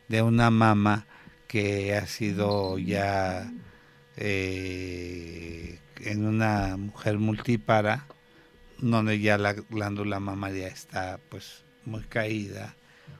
[0.09, 1.07] de una mama
[1.49, 3.53] que ha sido ya
[4.17, 8.07] eh, en una mujer multípara,
[8.79, 12.75] donde ya la glándula mamaria está pues muy caída,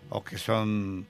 [0.09, 1.07] o que son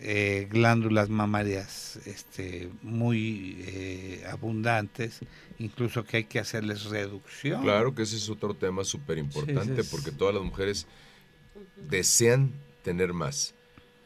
[0.00, 5.20] eh, glándulas mamarias este, muy eh, abundantes,
[5.58, 7.62] incluso que hay que hacerles reducción.
[7.62, 10.86] Claro que ese es otro tema súper importante, porque todas las mujeres
[11.76, 13.54] desean tener más,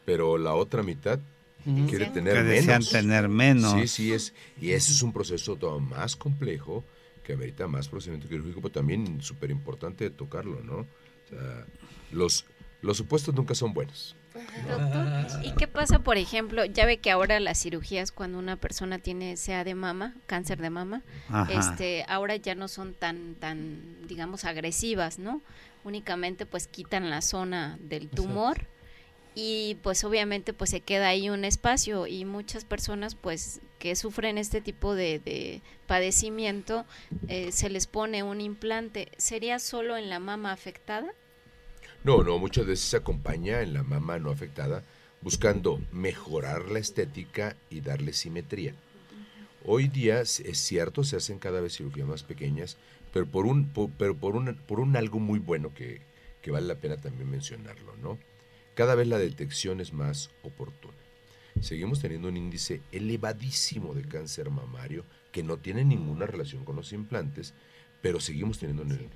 [0.05, 1.19] pero la otra mitad
[1.63, 2.65] quiere tener que menos.
[2.65, 3.73] Desean tener menos.
[3.73, 6.83] Sí, sí, es, y ese es un proceso todo más complejo
[7.23, 10.77] que amerita más procedimiento quirúrgico, pero también súper importante tocarlo, ¿no?
[10.77, 11.65] O sea,
[12.11, 12.45] los,
[12.81, 14.15] los supuestos nunca son buenos.
[14.69, 16.63] Doctor, ¿y qué pasa, por ejemplo?
[16.63, 20.69] Ya ve que ahora las cirugías cuando una persona tiene sea de mama, cáncer de
[20.69, 21.01] mama,
[21.49, 25.41] este, ahora ya no son tan, tan, digamos, agresivas, ¿no?
[25.83, 28.67] Únicamente pues quitan la zona del tumor
[29.39, 34.39] y pues obviamente pues se queda ahí un espacio y muchas personas pues que sufren
[34.39, 36.85] este tipo de, padecimiento
[37.27, 39.11] eh, se les pone un implante.
[39.17, 41.13] ¿Sería solo en la mama afectada?
[42.03, 44.83] No, no, muchas veces se acompaña en la mama no afectada
[45.21, 48.73] buscando mejorar la estética y darle simetría.
[49.65, 52.77] Hoy día es cierto, se hacen cada vez cirugías más pequeñas,
[53.13, 56.01] pero por un, pero por un, por un algo muy bueno que,
[56.41, 58.17] que vale la pena también mencionarlo, ¿no?
[58.77, 60.93] Cada vez la detección es más oportuna.
[61.61, 66.93] Seguimos teniendo un índice elevadísimo de cáncer mamario que no tiene ninguna relación con los
[66.93, 67.55] implantes,
[68.03, 69.09] pero seguimos teniendo un,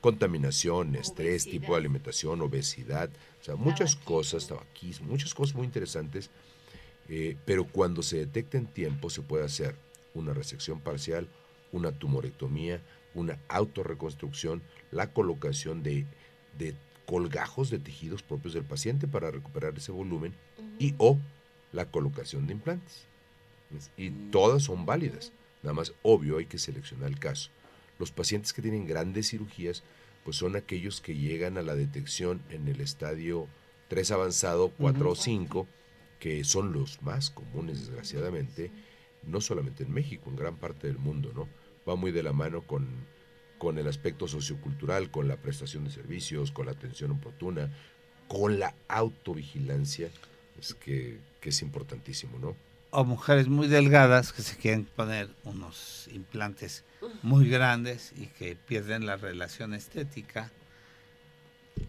[0.00, 3.10] contaminación, estrés, tipo de alimentación, obesidad,
[3.40, 6.28] o sea, muchas cosas, tabaquismo, muchas cosas muy interesantes,
[7.08, 9.76] eh, pero cuando se detecta en tiempo se puede hacer
[10.14, 11.28] una resección parcial,
[11.70, 12.82] una tumorectomía,
[13.14, 16.06] una autorreconstrucción, la colocación de,
[17.10, 20.32] colgajos de tejidos propios del paciente para recuperar ese volumen
[20.78, 21.18] y o
[21.72, 23.08] la colocación de implantes.
[23.96, 25.32] Y todas son válidas.
[25.64, 27.50] Nada más, obvio, hay que seleccionar el caso.
[27.98, 29.82] Los pacientes que tienen grandes cirugías,
[30.22, 33.48] pues son aquellos que llegan a la detección en el estadio
[33.88, 35.66] 3 avanzado, 4 o 5,
[36.20, 38.70] que son los más comunes, desgraciadamente,
[39.24, 41.48] no solamente en México, en gran parte del mundo, ¿no?
[41.88, 42.86] Va muy de la mano con,
[43.60, 47.70] con el aspecto sociocultural, con la prestación de servicios, con la atención oportuna,
[48.26, 50.08] con la autovigilancia,
[50.58, 52.56] es que, que es importantísimo, ¿no?
[52.90, 56.84] o mujeres muy delgadas que se quieren poner unos implantes
[57.22, 60.50] muy grandes y que pierden la relación estética.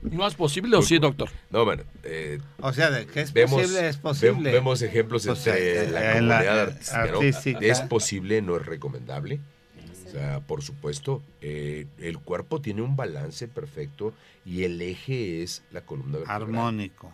[0.03, 1.29] ¿No es posible o sí, doctor?
[1.49, 1.83] No, bueno.
[2.03, 4.51] Eh, o sea, de que es posible, es posible.
[4.51, 7.59] Vemos ejemplos pues, entre eh, la comunidad artística.
[7.61, 9.39] Es posible, no es recomendable.
[10.11, 14.13] O sea, por supuesto, eh, el cuerpo tiene un balance perfecto
[14.45, 16.41] y el eje es la columna vertebral.
[16.41, 17.13] Armónico.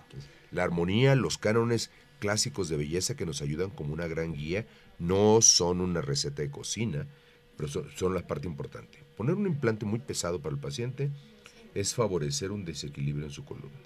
[0.50, 4.66] La armonía, los cánones clásicos de belleza que nos ayudan como una gran guía,
[4.98, 7.06] no son una receta de cocina,
[7.56, 9.04] pero son, la parte importante.
[9.16, 11.12] Poner un implante muy pesado para el paciente
[11.76, 13.78] es favorecer un desequilibrio en su columna.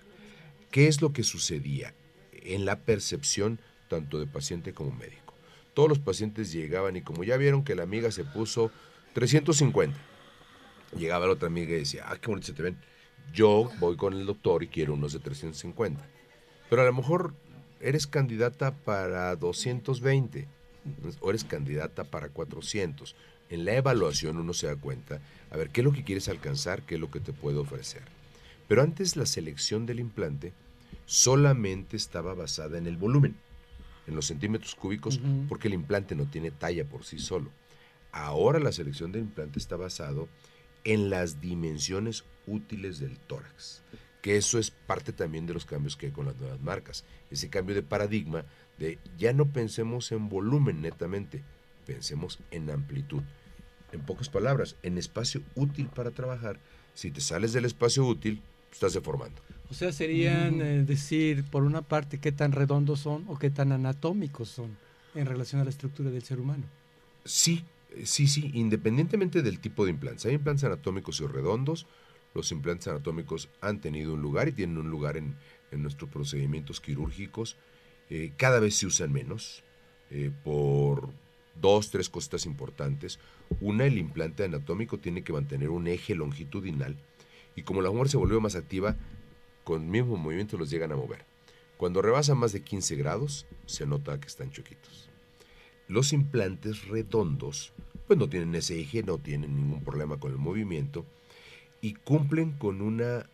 [0.72, 1.94] ¿Qué es lo que sucedía
[2.32, 3.60] en la percepción
[3.90, 5.34] tanto de paciente como médico?
[5.74, 8.72] Todos los pacientes llegaban y como ya vieron que la amiga se puso
[9.14, 9.98] 350,
[10.98, 12.78] llegaba la otra amiga y decía, ah, qué bonito se te ven.
[13.34, 16.06] Yo voy con el doctor y quiero unos de 350.
[16.70, 17.34] Pero a lo mejor
[17.80, 20.48] eres candidata para 220
[21.20, 23.16] o eres candidata para 400.
[23.50, 26.84] En la evaluación uno se da cuenta, a ver, ¿qué es lo que quieres alcanzar?
[26.84, 28.04] ¿Qué es lo que te puedo ofrecer?
[28.68, 30.54] Pero antes la selección del implante
[31.06, 33.36] solamente estaba basada en el volumen,
[34.08, 37.52] en los centímetros cúbicos, porque el implante no tiene talla por sí solo.
[38.12, 40.28] Ahora la selección del implante está basado
[40.84, 43.84] en las dimensiones útiles del tórax
[44.22, 47.04] que eso es parte también de los cambios que hay con las nuevas marcas.
[47.30, 48.46] Ese cambio de paradigma
[48.78, 51.44] de ya no pensemos en volumen netamente,
[51.86, 53.24] pensemos en amplitud.
[53.92, 56.60] En pocas palabras, en espacio útil para trabajar.
[56.94, 58.42] Si te sales del espacio útil,
[58.72, 59.42] estás deformando.
[59.70, 63.72] O sea, serían eh, decir, por una parte, qué tan redondos son o qué tan
[63.72, 64.78] anatómicos son
[65.16, 66.64] en relación a la estructura del ser humano.
[67.26, 67.66] Sí,
[68.04, 70.26] sí, sí, independientemente del tipo de implantes.
[70.26, 71.88] Hay implantes anatómicos y redondos,
[72.34, 75.36] los implantes anatómicos han tenido un lugar y tienen un lugar en,
[75.72, 77.58] nuestros procedimientos quirúrgicos.
[78.10, 79.64] Eh, cada vez se usan menos
[80.10, 81.10] eh, por
[81.60, 83.20] dos, tres cosas importantes.
[83.60, 86.98] Una, el implante anatómico tiene que mantener un eje longitudinal
[87.56, 88.96] y como la mujer se volvió más activa,
[89.64, 91.26] con el mismo movimiento los llegan a mover.
[91.78, 95.11] Cuando rebasan más de 15 grados, se nota que están choquitos.
[95.92, 97.74] Los implantes redondos,
[98.08, 101.06] pues no tienen ese eje, no tienen ningún problema con el movimiento
[101.82, 103.30] y cumplen con, una,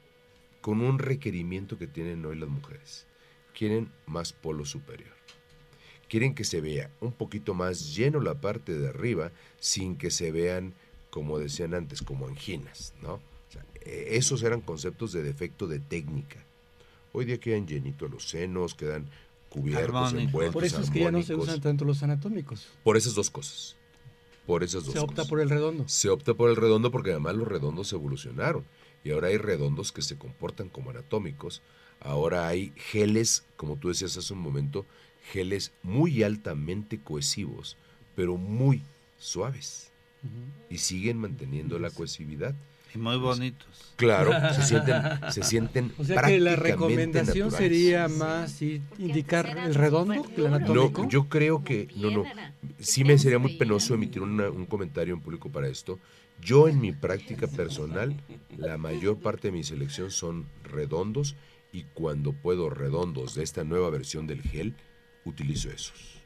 [0.59, 3.05] con un requerimiento que tienen hoy las mujeres.
[3.53, 5.13] Quieren más polo superior.
[6.09, 10.31] quieren que se vea un poquito más lleno la parte de arriba sin que se
[10.31, 10.73] vean,
[11.11, 13.19] como decían antes, como anginas, ¿no?
[13.81, 16.43] Eh, esos eran conceptos de defecto de técnica.
[17.13, 19.11] Hoy día quedan llenitos los senos, quedan
[19.49, 22.67] cubiertos, envueltos, Por eso es que ya no se usan tanto los anatómicos.
[22.83, 23.75] Por esas dos cosas.
[24.45, 25.83] Por esas dos Se opta por el redondo.
[25.87, 28.65] Se opta por el redondo porque además los redondos evolucionaron.
[29.03, 31.61] Y ahora hay redondos que se comportan como anatómicos.
[31.99, 34.85] Ahora hay geles, como tú decías hace un momento,
[35.31, 37.77] geles muy altamente cohesivos,
[38.15, 38.83] pero muy
[39.19, 39.91] suaves.
[40.69, 42.53] Y siguen manteniendo la cohesividad.
[42.93, 43.67] Y muy bonitos.
[43.95, 50.23] Claro, se sienten, se sienten O sea que la recomendación sería más indicar el redondo
[50.23, 51.03] que el anatómico.
[51.03, 52.23] No, yo creo que, no, no,
[52.79, 55.99] sí me sería muy penoso emitir un comentario en público para esto.
[56.41, 58.15] Yo en mi práctica personal,
[58.57, 61.35] la mayor parte de mi selección son redondos
[61.71, 64.75] y cuando puedo redondos de esta nueva versión del gel,
[65.25, 66.23] utilizo esos.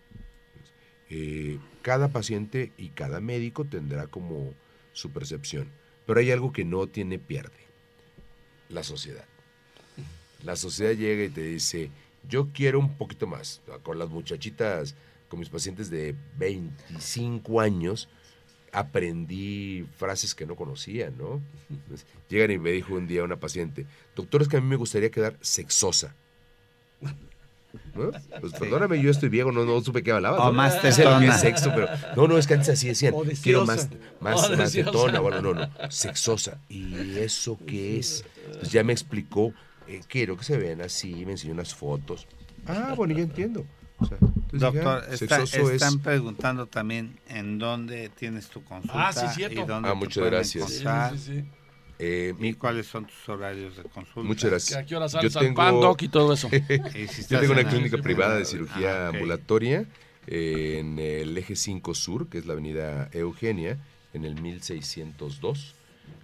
[1.09, 4.53] Eh, cada paciente y cada médico tendrá como
[4.93, 5.70] su percepción,
[6.06, 7.66] pero hay algo que no tiene pierde,
[8.70, 9.26] la sociedad.
[10.43, 11.91] La sociedad llega y te dice,
[12.28, 14.95] yo quiero un poquito más, con las muchachitas,
[15.30, 18.10] con mis pacientes de 25 años,
[18.72, 21.41] aprendí frases que no conocía, ¿no?
[22.30, 23.86] llegan y me dijo un día una paciente,
[24.16, 26.16] doctor, es que a mí me gustaría quedar sexosa.
[27.95, 28.11] ¿No?
[28.39, 30.49] Pues perdóname, yo estoy viejo, no, no supe qué hablaba.
[30.49, 31.38] O más tetona.
[31.38, 35.41] sexo, pero no, no, es que antes así decían, quiero más, más, más tetona, bueno,
[35.41, 36.59] no, no, sexosa.
[36.69, 38.26] ¿Y eso qué es?
[38.59, 39.53] Pues ya me explicó,
[39.88, 42.28] eh, quiero que se vean así, me enseñó unas fotos.
[42.67, 43.65] Ah, bueno, ya entiendo.
[44.51, 49.09] Doctor, están preguntando también en dónde tienes tu consulta.
[49.09, 49.61] Ah, sí, cierto.
[49.61, 50.69] Y dónde ah, muchas gracias.
[50.69, 50.84] Sí,
[51.17, 51.43] sí,
[52.02, 54.28] eh, ¿Y cuáles son tus horarios de consulta?
[54.28, 54.80] Muchas gracias.
[54.80, 55.95] ¿A qué hora sales Yo tengo...
[55.99, 56.49] y todo eso?
[57.30, 59.86] Yo tengo una clínica privada de cirugía ah, ambulatoria
[60.28, 63.78] en el eje 5 Sur, que es la avenida Eugenia,
[64.14, 65.76] en el 1602.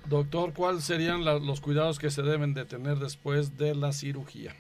[0.07, 4.55] Doctor, ¿cuáles serían los cuidados que se deben de tener después de la cirugía?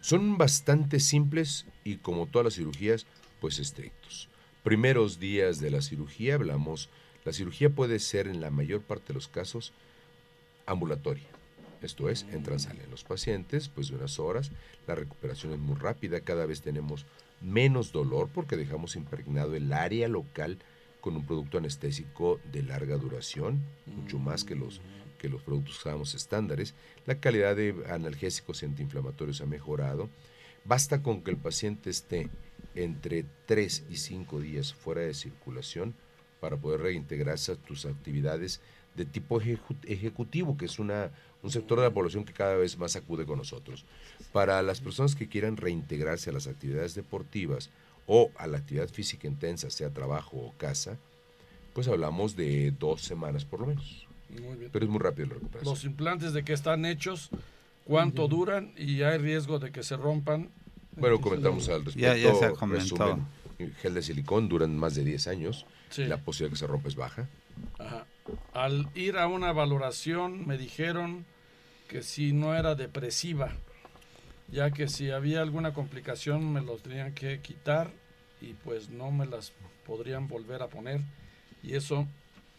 [0.00, 3.06] Son bastante simples y como todas las cirugías,
[3.40, 4.28] pues estrictos.
[4.62, 6.88] Primeros días de la cirugía hablamos,
[7.24, 9.72] la cirugía puede ser en la mayor parte de los casos
[10.66, 11.28] ambulatoria.
[11.82, 14.50] Esto es, entran, salen los pacientes, pues de unas horas,
[14.86, 17.04] la recuperación es muy rápida, cada vez tenemos
[17.44, 20.58] menos dolor porque dejamos impregnado el área local
[21.00, 24.80] con un producto anestésico de larga duración, mucho más que los,
[25.18, 26.74] que los productos que usamos estándares.
[27.04, 30.08] La calidad de analgésicos y antiinflamatorios ha mejorado.
[30.64, 32.30] Basta con que el paciente esté
[32.74, 35.94] entre 3 y 5 días fuera de circulación
[36.40, 38.62] para poder reintegrarse a tus actividades
[38.94, 41.10] de tipo ejecutivo, que es una,
[41.42, 43.84] un sector de la población que cada vez más acude con nosotros.
[44.32, 47.70] Para las personas que quieran reintegrarse a las actividades deportivas
[48.06, 50.98] o a la actividad física intensa, sea trabajo o casa,
[51.72, 54.06] pues hablamos de dos semanas por lo menos.
[54.72, 55.74] Pero es muy rápido la recuperación.
[55.74, 57.30] Los implantes de que están hechos,
[57.84, 60.50] ¿cuánto duran y hay riesgo de que se rompan?
[60.96, 62.00] Bueno, comentamos al respecto.
[62.00, 63.18] Ya, ya se comentó.
[63.80, 65.66] gel de silicón duran más de 10 años.
[65.96, 67.28] La posibilidad de que se rompa es baja.
[67.78, 68.06] Ajá.
[68.52, 71.24] Al ir a una valoración me dijeron
[71.88, 73.52] que si no era depresiva,
[74.48, 77.90] ya que si había alguna complicación me los tenían que quitar
[78.40, 79.52] y pues no me las
[79.86, 81.00] podrían volver a poner
[81.62, 82.06] y eso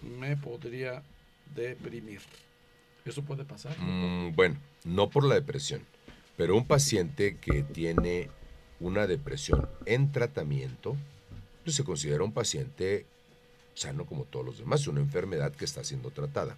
[0.01, 1.03] me podría
[1.55, 2.21] deprimir.
[3.05, 3.75] ¿Eso puede pasar?
[3.79, 5.81] Mm, bueno, no por la depresión,
[6.37, 8.29] pero un paciente que tiene
[8.79, 10.95] una depresión en tratamiento,
[11.63, 13.05] pues se considera un paciente
[13.75, 16.57] sano como todos los demás, es una enfermedad que está siendo tratada.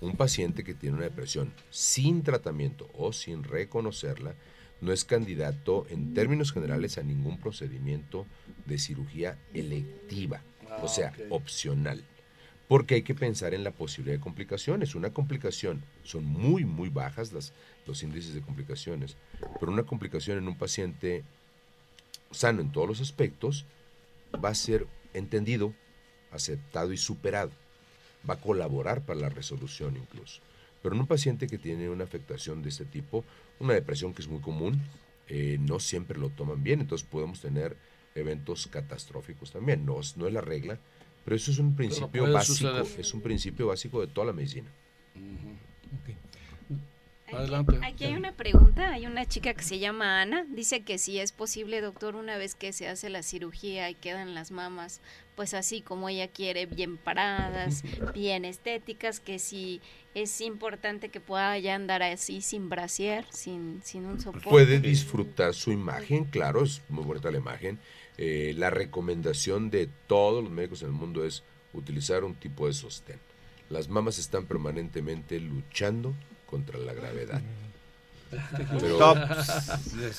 [0.00, 4.34] Un paciente que tiene una depresión sin tratamiento o sin reconocerla
[4.80, 8.26] no es candidato en términos generales a ningún procedimiento
[8.66, 10.42] de cirugía electiva,
[10.82, 12.04] o sea, ah, opcional.
[12.68, 14.94] porque hay que pensar en la posibilidad de complicaciones.
[14.94, 17.52] Una complicación, son muy, muy bajas las,
[17.86, 19.16] los índices de complicaciones,
[19.60, 21.22] pero una complicación en un paciente
[22.30, 23.66] sano en todos los aspectos
[24.42, 25.74] va a ser entendido,
[26.32, 27.50] aceptado y superado.
[28.28, 30.40] Va a colaborar para la resolución incluso.
[30.82, 33.24] Pero en un paciente que tiene una afectación de este tipo,
[33.60, 34.80] una depresión que es muy común,
[35.28, 37.76] eh, no siempre lo toman bien, entonces podemos tener
[38.14, 39.86] eventos catastróficos también.
[39.86, 40.78] No, no es la regla,
[41.24, 42.68] pero eso es un principio básico,
[42.98, 44.70] es un principio básico de toda la medicina.
[47.32, 47.78] Adelante.
[47.82, 51.32] Aquí hay una pregunta, hay una chica que se llama Ana, dice que si es
[51.32, 55.00] posible, doctor, una vez que se hace la cirugía y quedan las mamas,
[55.34, 57.82] pues así como ella quiere, bien paradas,
[58.14, 59.80] bien estéticas, que si
[60.14, 64.50] es importante que pueda ya andar así sin brasier, sin, sin un soporte.
[64.50, 67.78] Puede disfrutar su imagen, claro, es muy bonita la imagen.
[68.18, 72.74] Eh, la recomendación de todos los médicos en el mundo es utilizar un tipo de
[72.74, 73.18] sostén.
[73.70, 76.14] Las mamas están permanentemente luchando
[76.52, 77.40] contra la gravedad.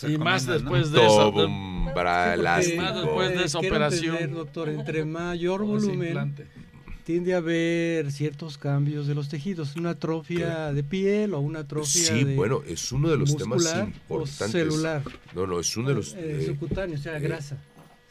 [0.07, 1.31] y más después de eso.
[1.31, 4.33] más después de esa operación.
[4.33, 6.33] doctor, entre mayor volumen
[7.03, 12.15] tiende a haber ciertos cambios de los tejidos, una atrofia de piel o una atrofia
[12.15, 14.51] sí, bueno, es uno de los temas importantes.
[14.51, 15.03] celular.
[15.35, 17.61] No, no, es uno de los eh, subcutáneo, o sea, eh, grasa.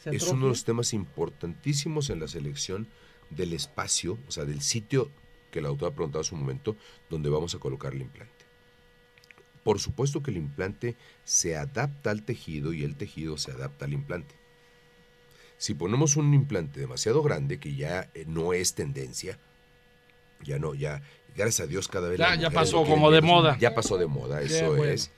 [0.05, 2.87] Es uno de los temas importantísimos en la selección
[3.31, 5.09] del espacio, o sea, del sitio
[5.53, 6.75] que la autora ha preguntado en su momento,
[7.11, 8.43] donde vamos a colocar el implante.
[9.63, 13.93] Por supuesto que el implante se adapta al tejido y el tejido se adapta al
[13.93, 14.35] implante.
[15.57, 19.37] Si ponemos un implante demasiado grande, que ya eh, no es tendencia,
[20.43, 21.03] ya no, ya,
[21.35, 22.17] gracias a Dios cada vez...
[22.17, 23.55] Ya, ya pasó como de moda.
[23.59, 25.11] Ya pasó de moda, eso es.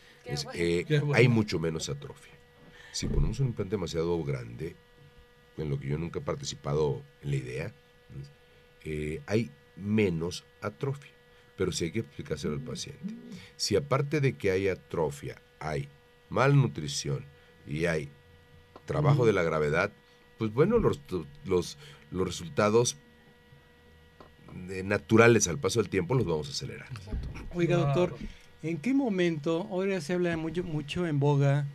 [0.53, 2.33] Eh, hay mucho menos atrofia.
[2.91, 4.75] Si ponemos un implante demasiado grande,
[5.57, 7.73] en lo que yo nunca he participado en la idea,
[8.83, 11.11] eh, hay menos atrofia.
[11.57, 13.15] Pero sí hay que explicárselo al paciente.
[13.55, 15.87] Si aparte de que hay atrofia, hay
[16.29, 17.25] malnutrición
[17.65, 18.09] y hay
[18.85, 19.91] trabajo de la gravedad,
[20.37, 20.99] pues bueno, los,
[21.45, 21.77] los,
[22.11, 22.97] los resultados
[24.83, 26.87] naturales al paso del tiempo los vamos a acelerar.
[27.53, 28.15] Oiga, doctor,
[28.63, 31.65] ¿en qué momento, ahora se habla mucho, mucho en boga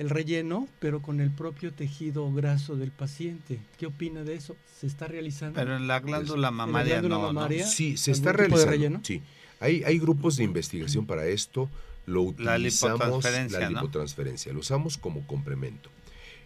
[0.00, 3.60] el relleno, pero con el propio tejido graso del paciente.
[3.78, 4.56] ¿Qué opina de eso?
[4.80, 5.56] ¿Se está realizando?
[5.60, 9.00] Pero en la glándula mamaria, no, Sí, se está realizando.
[9.02, 9.20] Sí,
[9.60, 11.68] hay, hay grupos de investigación para esto.
[12.06, 15.90] Lo utilizamos, la lipotransferencia, la lipotransferencia lo usamos como complemento.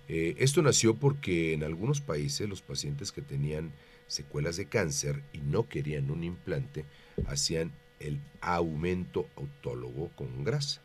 [0.08, 3.70] Eh, esto nació porque en algunos países los pacientes que tenían
[4.08, 6.84] secuelas de cáncer y no querían un implante
[7.28, 10.83] hacían el aumento autólogo con grasa.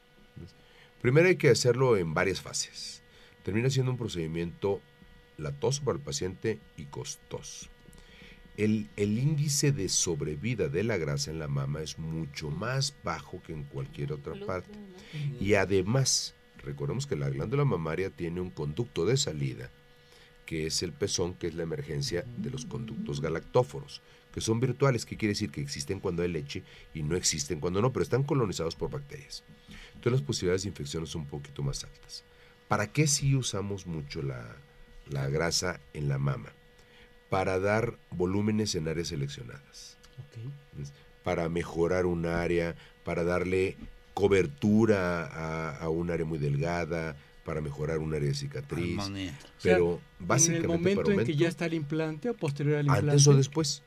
[1.01, 3.01] Primero hay que hacerlo en varias fases.
[3.43, 4.81] Termina siendo un procedimiento
[5.37, 7.69] latoso para el paciente y costoso.
[8.57, 13.41] El, el, índice de sobrevida de la grasa en la mama es mucho más bajo
[13.41, 14.77] que en cualquier otra parte.
[15.39, 19.71] Y además, recordemos que la glándula mamaria tiene un conducto de salida,
[20.45, 24.01] que es el pezón, que es la emergencia de los conductos galactóforos,
[24.33, 26.63] que son virtuales, que quiere decir que existen cuando hay leche
[26.93, 29.43] y no existen cuando no, pero están colonizados por bacterias
[29.99, 32.23] entonces las posibilidades de infección son un poquito más altas.
[32.69, 36.53] ¿Para qué sí usamos mucho la, grasa en la mama?
[37.29, 39.97] Para dar volúmenes en áreas seleccionadas.
[41.25, 43.75] Para mejorar un área, para darle
[44.13, 49.01] cobertura a, un área muy delgada, para mejorar un área de cicatriz.
[49.61, 53.11] Pero básicamente ¿En el momento en que ya está el implante o posterior al implante?
[53.11, 53.83] Antes o después.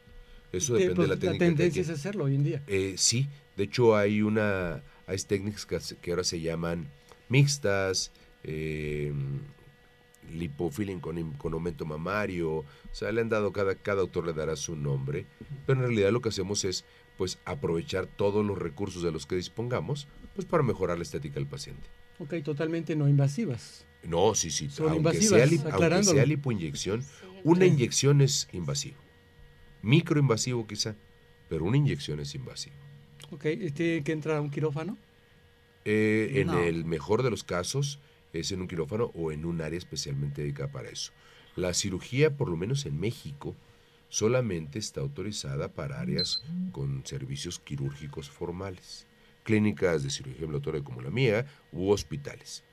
[0.53, 1.33] Eso depende de la técnica.
[1.33, 2.63] La tendencia es hacerlo hoy en día.
[2.67, 5.67] Eh, sí, de hecho hay una hay técnicas
[6.01, 6.89] que, ahora se llaman
[7.29, 8.13] mixtas,
[8.45, 9.13] eh,
[10.33, 14.57] lipofilling con, con, aumento mamario, o sea, le han dado, cada, cada autor le dará
[14.57, 15.27] su nombre,
[15.67, 16.85] pero en realidad lo que hacemos es
[17.19, 21.47] pues aprovechar todos los recursos de los que dispongamos pues para mejorar la estética del
[21.47, 21.87] paciente.
[22.19, 23.85] Ok, totalmente no invasivas.
[24.03, 24.71] No, sí, sí.
[24.71, 27.05] Son aunque invasivas, sea, aunque sea lipoinyección,
[27.45, 28.97] una inyección es invasivo.
[29.83, 30.97] Microinvasivo quizá,
[31.49, 32.76] pero una inyección es invasivo.
[33.30, 33.43] Ok,
[33.74, 34.97] ¿tiene que entrar a un quirófano?
[35.85, 37.99] Eh, en el mejor de los casos
[38.33, 41.12] es en un quirófano o en un área especialmente dedicada para eso.
[41.57, 43.55] La cirugía, por lo menos en México,
[44.09, 49.07] solamente está autorizada para áreas con servicios quirúrgicos formales,
[49.43, 52.64] clínicas de cirugía ambulatoria como la mía u hospitales.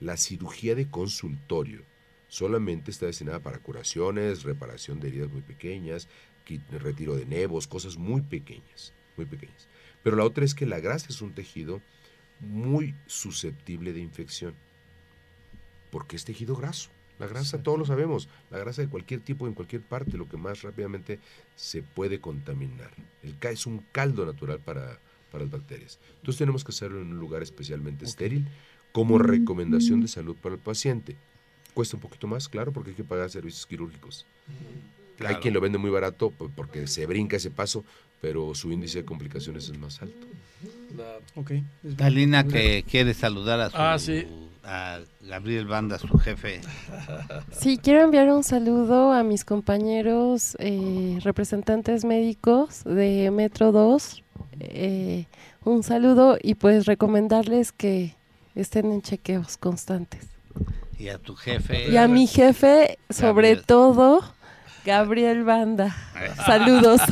[0.00, 1.82] La cirugía de consultorio
[2.28, 6.08] solamente está destinada para curaciones, reparación de heridas muy pequeñas,
[6.70, 9.68] retiro de nevos, cosas muy pequeñas, muy pequeñas.
[10.02, 11.82] Pero la otra es que la grasa es un tejido
[12.40, 14.54] muy susceptible de infección,
[15.90, 16.90] porque es tejido graso.
[17.18, 20.36] La grasa, todos lo sabemos, la grasa de cualquier tipo en cualquier parte, lo que
[20.36, 21.18] más rápidamente
[21.54, 22.90] se puede contaminar.
[23.22, 25.00] El K es un caldo natural para,
[25.32, 25.98] para las bacterias.
[26.16, 28.46] Entonces tenemos que hacerlo en un lugar especialmente estéril
[28.92, 31.16] como recomendación de salud para el paciente.
[31.72, 34.26] Cuesta un poquito más, claro, porque hay que pagar servicios quirúrgicos.
[35.24, 37.84] Hay quien lo vende muy barato porque se brinca ese paso,
[38.20, 40.26] pero su índice de complicaciones es más alto.
[41.34, 41.64] Okay.
[41.96, 44.26] Talina que quiere saludar a su Ah, sí.
[44.64, 46.60] a Gabriel Banda, su jefe.
[47.52, 54.22] Sí, quiero enviar un saludo a mis compañeros eh, representantes médicos de Metro 2.
[54.60, 55.26] eh,
[55.64, 58.14] un saludo y pues recomendarles que
[58.54, 60.26] estén en chequeos constantes.
[60.98, 61.90] Y a tu jefe.
[61.90, 63.62] Y a mi jefe, sobre Gabriel.
[63.66, 64.20] todo,
[64.86, 65.94] Gabriel Banda.
[66.46, 67.00] Saludos.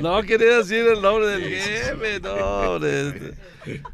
[0.00, 3.34] No quería decir el nombre del jefe, no, hombre.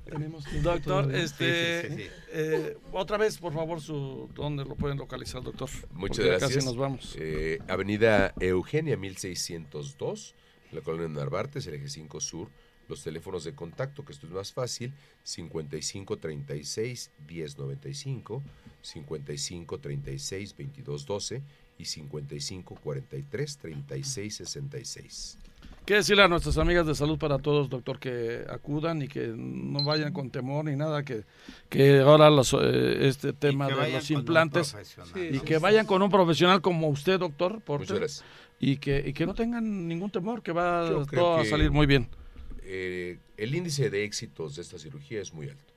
[0.05, 2.11] Tenemos tiempo Doctor, este, Sí, sí, sí.
[2.33, 5.71] eh, otra vez, por favor, su, ¿dónde lo pueden localizar, doctor?
[5.93, 6.55] Muchas Porque gracias.
[6.55, 7.17] Casi nos vamos.
[7.19, 10.35] Eh, Avenida Eugenia 1602,
[10.71, 12.49] en la colonia Narvartes, el eje 5 Sur.
[12.89, 14.93] Los teléfonos de contacto, que esto es más fácil,
[15.25, 18.43] 5536 1095,
[18.83, 21.43] 5536 2212
[21.79, 25.39] y 5543 3666.
[25.85, 29.85] ¿Qué decirle a nuestras amigas de salud para todos, doctor, que acudan y que no
[29.85, 31.23] vayan con temor ni nada, que,
[31.69, 35.37] que ahora los, eh, este tema de vayan los con un implantes profesional, Sí, y
[35.37, 35.45] ¿no?
[35.45, 38.25] que vayan con un profesional como usted, doctor, Porter, Muchas gracias.
[38.59, 41.71] y que, y que no tengan ningún temor, que va Yo creo todo a salir
[41.71, 42.09] muy bien.
[42.65, 45.73] Eh, el índice de éxitos de esta cirugía es muy alto.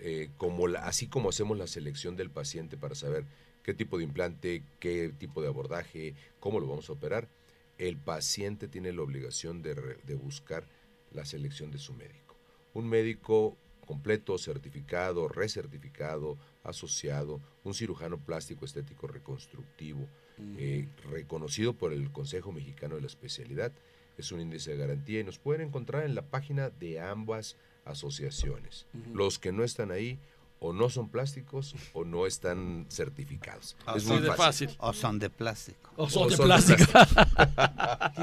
[0.00, 3.24] Eh, como la- así como hacemos la selección del paciente para saber
[3.68, 7.28] qué tipo de implante, qué tipo de abordaje, cómo lo vamos a operar,
[7.76, 9.74] el paciente tiene la obligación de,
[10.14, 10.64] buscar
[11.12, 12.34] la selección de su médico.
[12.72, 20.08] Un médico completo, certificado, recertificado, asociado, un cirujano plástico estético reconstructivo,
[20.56, 23.70] eh, reconocido por el Consejo Mexicano de la Especialidad,
[24.16, 28.86] es un índice de garantía y nos pueden encontrar en la página de ambas asociaciones.
[29.12, 30.18] Los que no están ahí
[30.60, 33.76] o no son plásticos o no están certificados.
[33.80, 34.68] es Así muy de fácil.
[34.68, 34.76] fácil.
[34.80, 35.92] O son de plástico.
[35.96, 36.52] O son O de son de
[36.86, 37.00] plástico.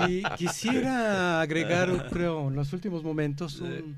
[0.07, 3.97] Y quisiera agregar, creo, en los últimos momentos un,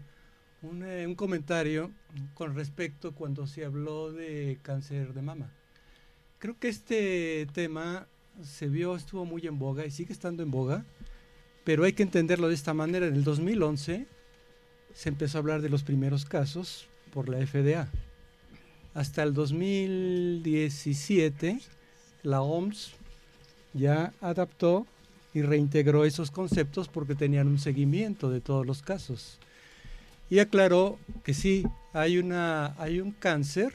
[0.62, 1.92] un, eh, un comentario
[2.34, 5.52] con respecto cuando se habló de cáncer de mama.
[6.40, 8.08] Creo que este tema
[8.44, 10.86] se vio, estuvo muy en boga y sigue estando en boga,
[11.64, 13.08] pero hay que entenderlo de esta manera.
[13.08, 14.08] En el 2011
[14.94, 17.88] se empezó a hablar de los primeros casos por la FDA.
[18.98, 21.60] Hasta el 2017
[22.24, 22.93] la OMS
[23.76, 24.88] ya adaptó
[25.36, 29.38] y reintegró esos conceptos porque tenían un seguimiento de todos los casos.
[30.32, 33.72] Y aclaró que sí, hay, una, hay un cáncer,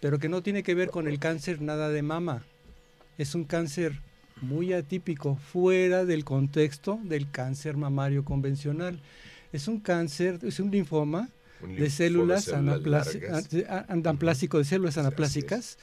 [0.00, 2.42] pero que no tiene que ver con el cáncer nada de mama.
[3.18, 4.00] Es un cáncer
[4.40, 8.98] muy atípico, fuera del contexto del cáncer mamario convencional.
[9.52, 11.28] Es un cáncer, es un linfoma
[11.68, 15.78] de células a- anaplásico de células anaplásicas,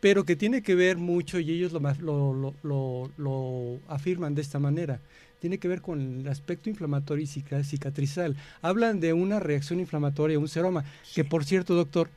[0.00, 4.58] pero que tiene que ver mucho, y ellos lo, lo, lo- lo- afirman de esta
[4.58, 5.00] manera,
[5.40, 8.36] tiene que ver con el aspecto inflamatorio y cica- cicatrizal.
[8.62, 12.08] Hablan de una reacción inflamatoria, un seroma, que por cierto, doctor,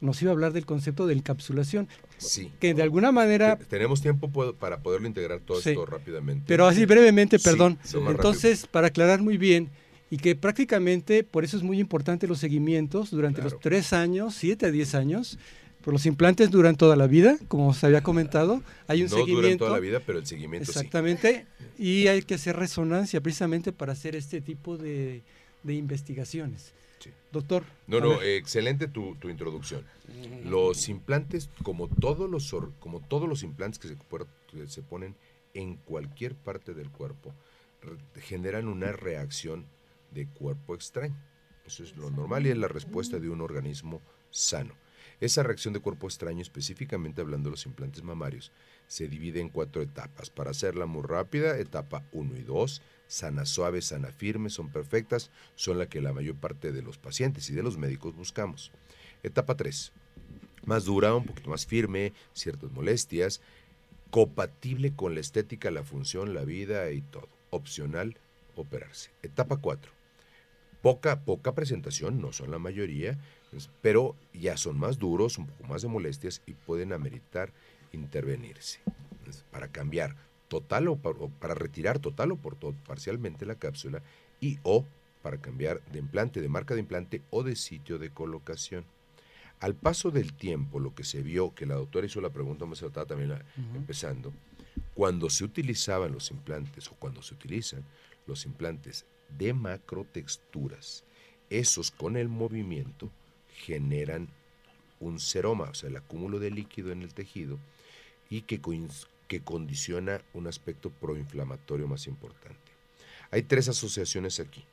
[0.00, 1.88] nos iba a hablar del concepto de encapsulación,
[2.18, 2.52] Sí.
[2.60, 5.70] que de alguna manera Te- Tenemos tiempo para poderlo integrar todo Sí.
[5.70, 6.44] esto rápidamente.
[6.46, 7.78] Pero así brevemente, perdón.
[8.08, 9.70] Entonces, para aclarar muy bien,
[10.10, 13.54] y que prácticamente, por eso es muy importante los seguimientos durante Claro.
[13.54, 15.38] los tres años, siete a diez años,
[15.82, 19.26] por los implantes duran toda la vida, como se había comentado, hay un no duran
[19.26, 19.64] seguimiento.
[19.66, 20.78] toda la vida, pero el seguimiento sí.
[20.78, 21.46] Exactamente,
[21.78, 25.22] y hay que hacer resonancia precisamente para hacer este tipo de,
[25.62, 26.72] de investigaciones.
[27.00, 27.10] Sí.
[27.32, 27.64] Doctor.
[27.86, 28.28] No, no, ver.
[28.36, 29.82] excelente tu, tu introducción.
[30.44, 33.96] Los implantes, como todos los, como todos los implantes que se,
[34.50, 35.14] que se ponen
[35.52, 37.34] en cualquier parte del cuerpo,
[37.82, 39.66] re- generan una reacción
[40.14, 41.16] de cuerpo extraño.
[41.66, 44.00] Eso es lo normal y es la respuesta de un organismo
[44.30, 44.74] sano.
[45.20, 48.52] Esa reacción de cuerpo extraño, específicamente hablando de los implantes mamarios,
[48.86, 50.30] se divide en cuatro etapas.
[50.30, 55.78] Para hacerla muy rápida, etapa 1 y 2, sana suave, sana firme, son perfectas, son
[55.78, 58.72] la que la mayor parte de los pacientes y de los médicos buscamos.
[59.22, 59.92] Etapa 3,
[60.66, 63.40] más dura, un poquito más firme, ciertas molestias,
[64.10, 67.28] compatible con la estética, la función, la vida y todo.
[67.50, 68.18] Opcional,
[68.56, 69.10] operarse.
[69.22, 69.90] Etapa 4,
[70.84, 73.18] poca, poca presentación, no son la mayoría,
[73.80, 77.52] pero ya son más duros, un poco más de molestias y pueden ameritar
[77.92, 78.80] intervenirse
[79.50, 80.14] para cambiar
[80.48, 84.02] total o, pa- o para retirar total o por todo parcialmente la cápsula
[84.40, 84.84] y o
[85.22, 88.84] para cambiar de implante, de marca de implante o de sitio de colocación.
[89.60, 92.74] al paso del tiempo, lo que se vio, que la doctora hizo la pregunta, me
[92.74, 93.32] estaba también
[93.74, 94.32] empezando,
[94.92, 97.82] cuando se utilizaban los implantes o cuando se utilizan
[98.26, 99.06] los implantes
[99.38, 101.04] de macrotexturas,
[101.50, 103.10] esos con el movimiento
[103.48, 104.28] generan
[105.00, 107.58] un seroma, o sea, el acúmulo de líquido en el tejido
[108.30, 108.60] y que,
[109.28, 112.72] que condiciona un aspecto proinflamatorio más importante.
[113.30, 114.64] Hay tres asociaciones aquí.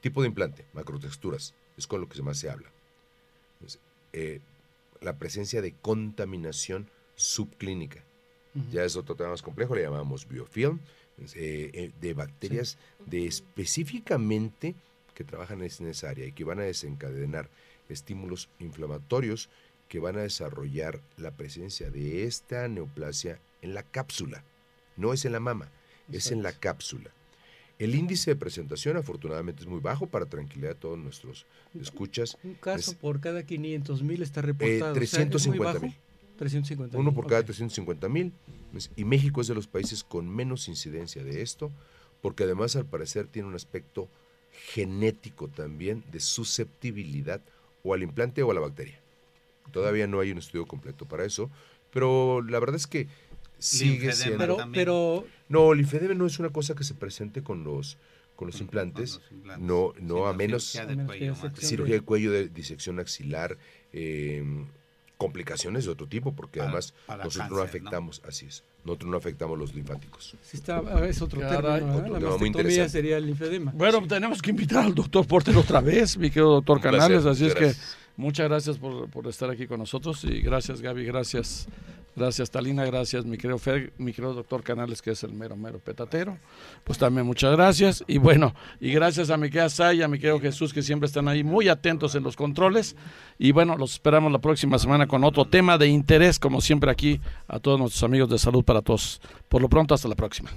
[0.00, 2.70] Tipo de implante, macrotexturas, es con lo que más se habla.
[4.12, 4.40] Eh,
[5.00, 8.04] la presencia de contaminación subclínica.
[8.72, 10.80] Ya es otro tema más complejo, le llamamos biofilm,
[11.34, 14.74] eh, eh, de bacterias de específicamente
[15.14, 17.50] que trabajan en esa área y que van a desencadenar
[17.88, 19.50] estímulos inflamatorios
[19.88, 24.44] que van a desarrollar la presencia de esta neoplasia en la cápsula.
[24.96, 25.70] No es en la mama,
[26.12, 27.10] es en la cápsula.
[27.78, 31.46] El índice de presentación afortunadamente es muy bajo para tranquilidad de todos nuestros
[31.80, 32.36] escuchas.
[32.44, 34.94] Un caso por cada 500 mil está reportado.
[34.94, 35.96] 350 mil.
[36.40, 38.32] 350 Uno por cada 350 mil.
[38.96, 41.70] Y México es de los países con menos incidencia de esto,
[42.22, 44.08] porque además al parecer tiene un aspecto
[44.72, 47.42] genético también de susceptibilidad
[47.82, 48.98] o al implante o a la bacteria.
[49.70, 51.50] Todavía no hay un estudio completo para eso,
[51.92, 53.06] pero la verdad es que
[53.58, 54.56] sigue siendo...
[54.72, 57.98] Pero, no, linfedema no es una cosa que se presente con los
[58.34, 59.20] con los implantes,
[59.58, 60.74] no no a menos
[61.58, 63.58] cirugía de cuello, de disección axilar,
[63.92, 64.64] em,
[65.20, 69.74] complicaciones de otro tipo, porque además nosotros no afectamos, así es, nosotros no afectamos los
[69.74, 70.34] linfáticos.
[70.40, 73.70] Sí está, es otro término, la mastectomía sería el linfedema.
[73.74, 77.54] Bueno, tenemos que invitar al doctor Porter otra vez, mi querido doctor Canales, así es
[77.54, 77.74] que
[78.16, 81.68] muchas gracias por, por estar aquí con nosotros y gracias Gaby, gracias
[82.16, 82.84] Gracias, Talina.
[82.84, 83.60] Gracias, mi querido,
[83.98, 86.38] mi querido doctor Canales, que es el mero, mero petatero.
[86.84, 88.04] Pues también muchas gracias.
[88.06, 91.28] Y bueno, y gracias a mi querida Saya, a mi querido Jesús, que siempre están
[91.28, 92.96] ahí muy atentos en los controles.
[93.38, 97.20] Y bueno, los esperamos la próxima semana con otro tema de interés, como siempre aquí,
[97.46, 99.20] a todos nuestros amigos de salud para todos.
[99.48, 100.50] Por lo pronto, hasta la próxima.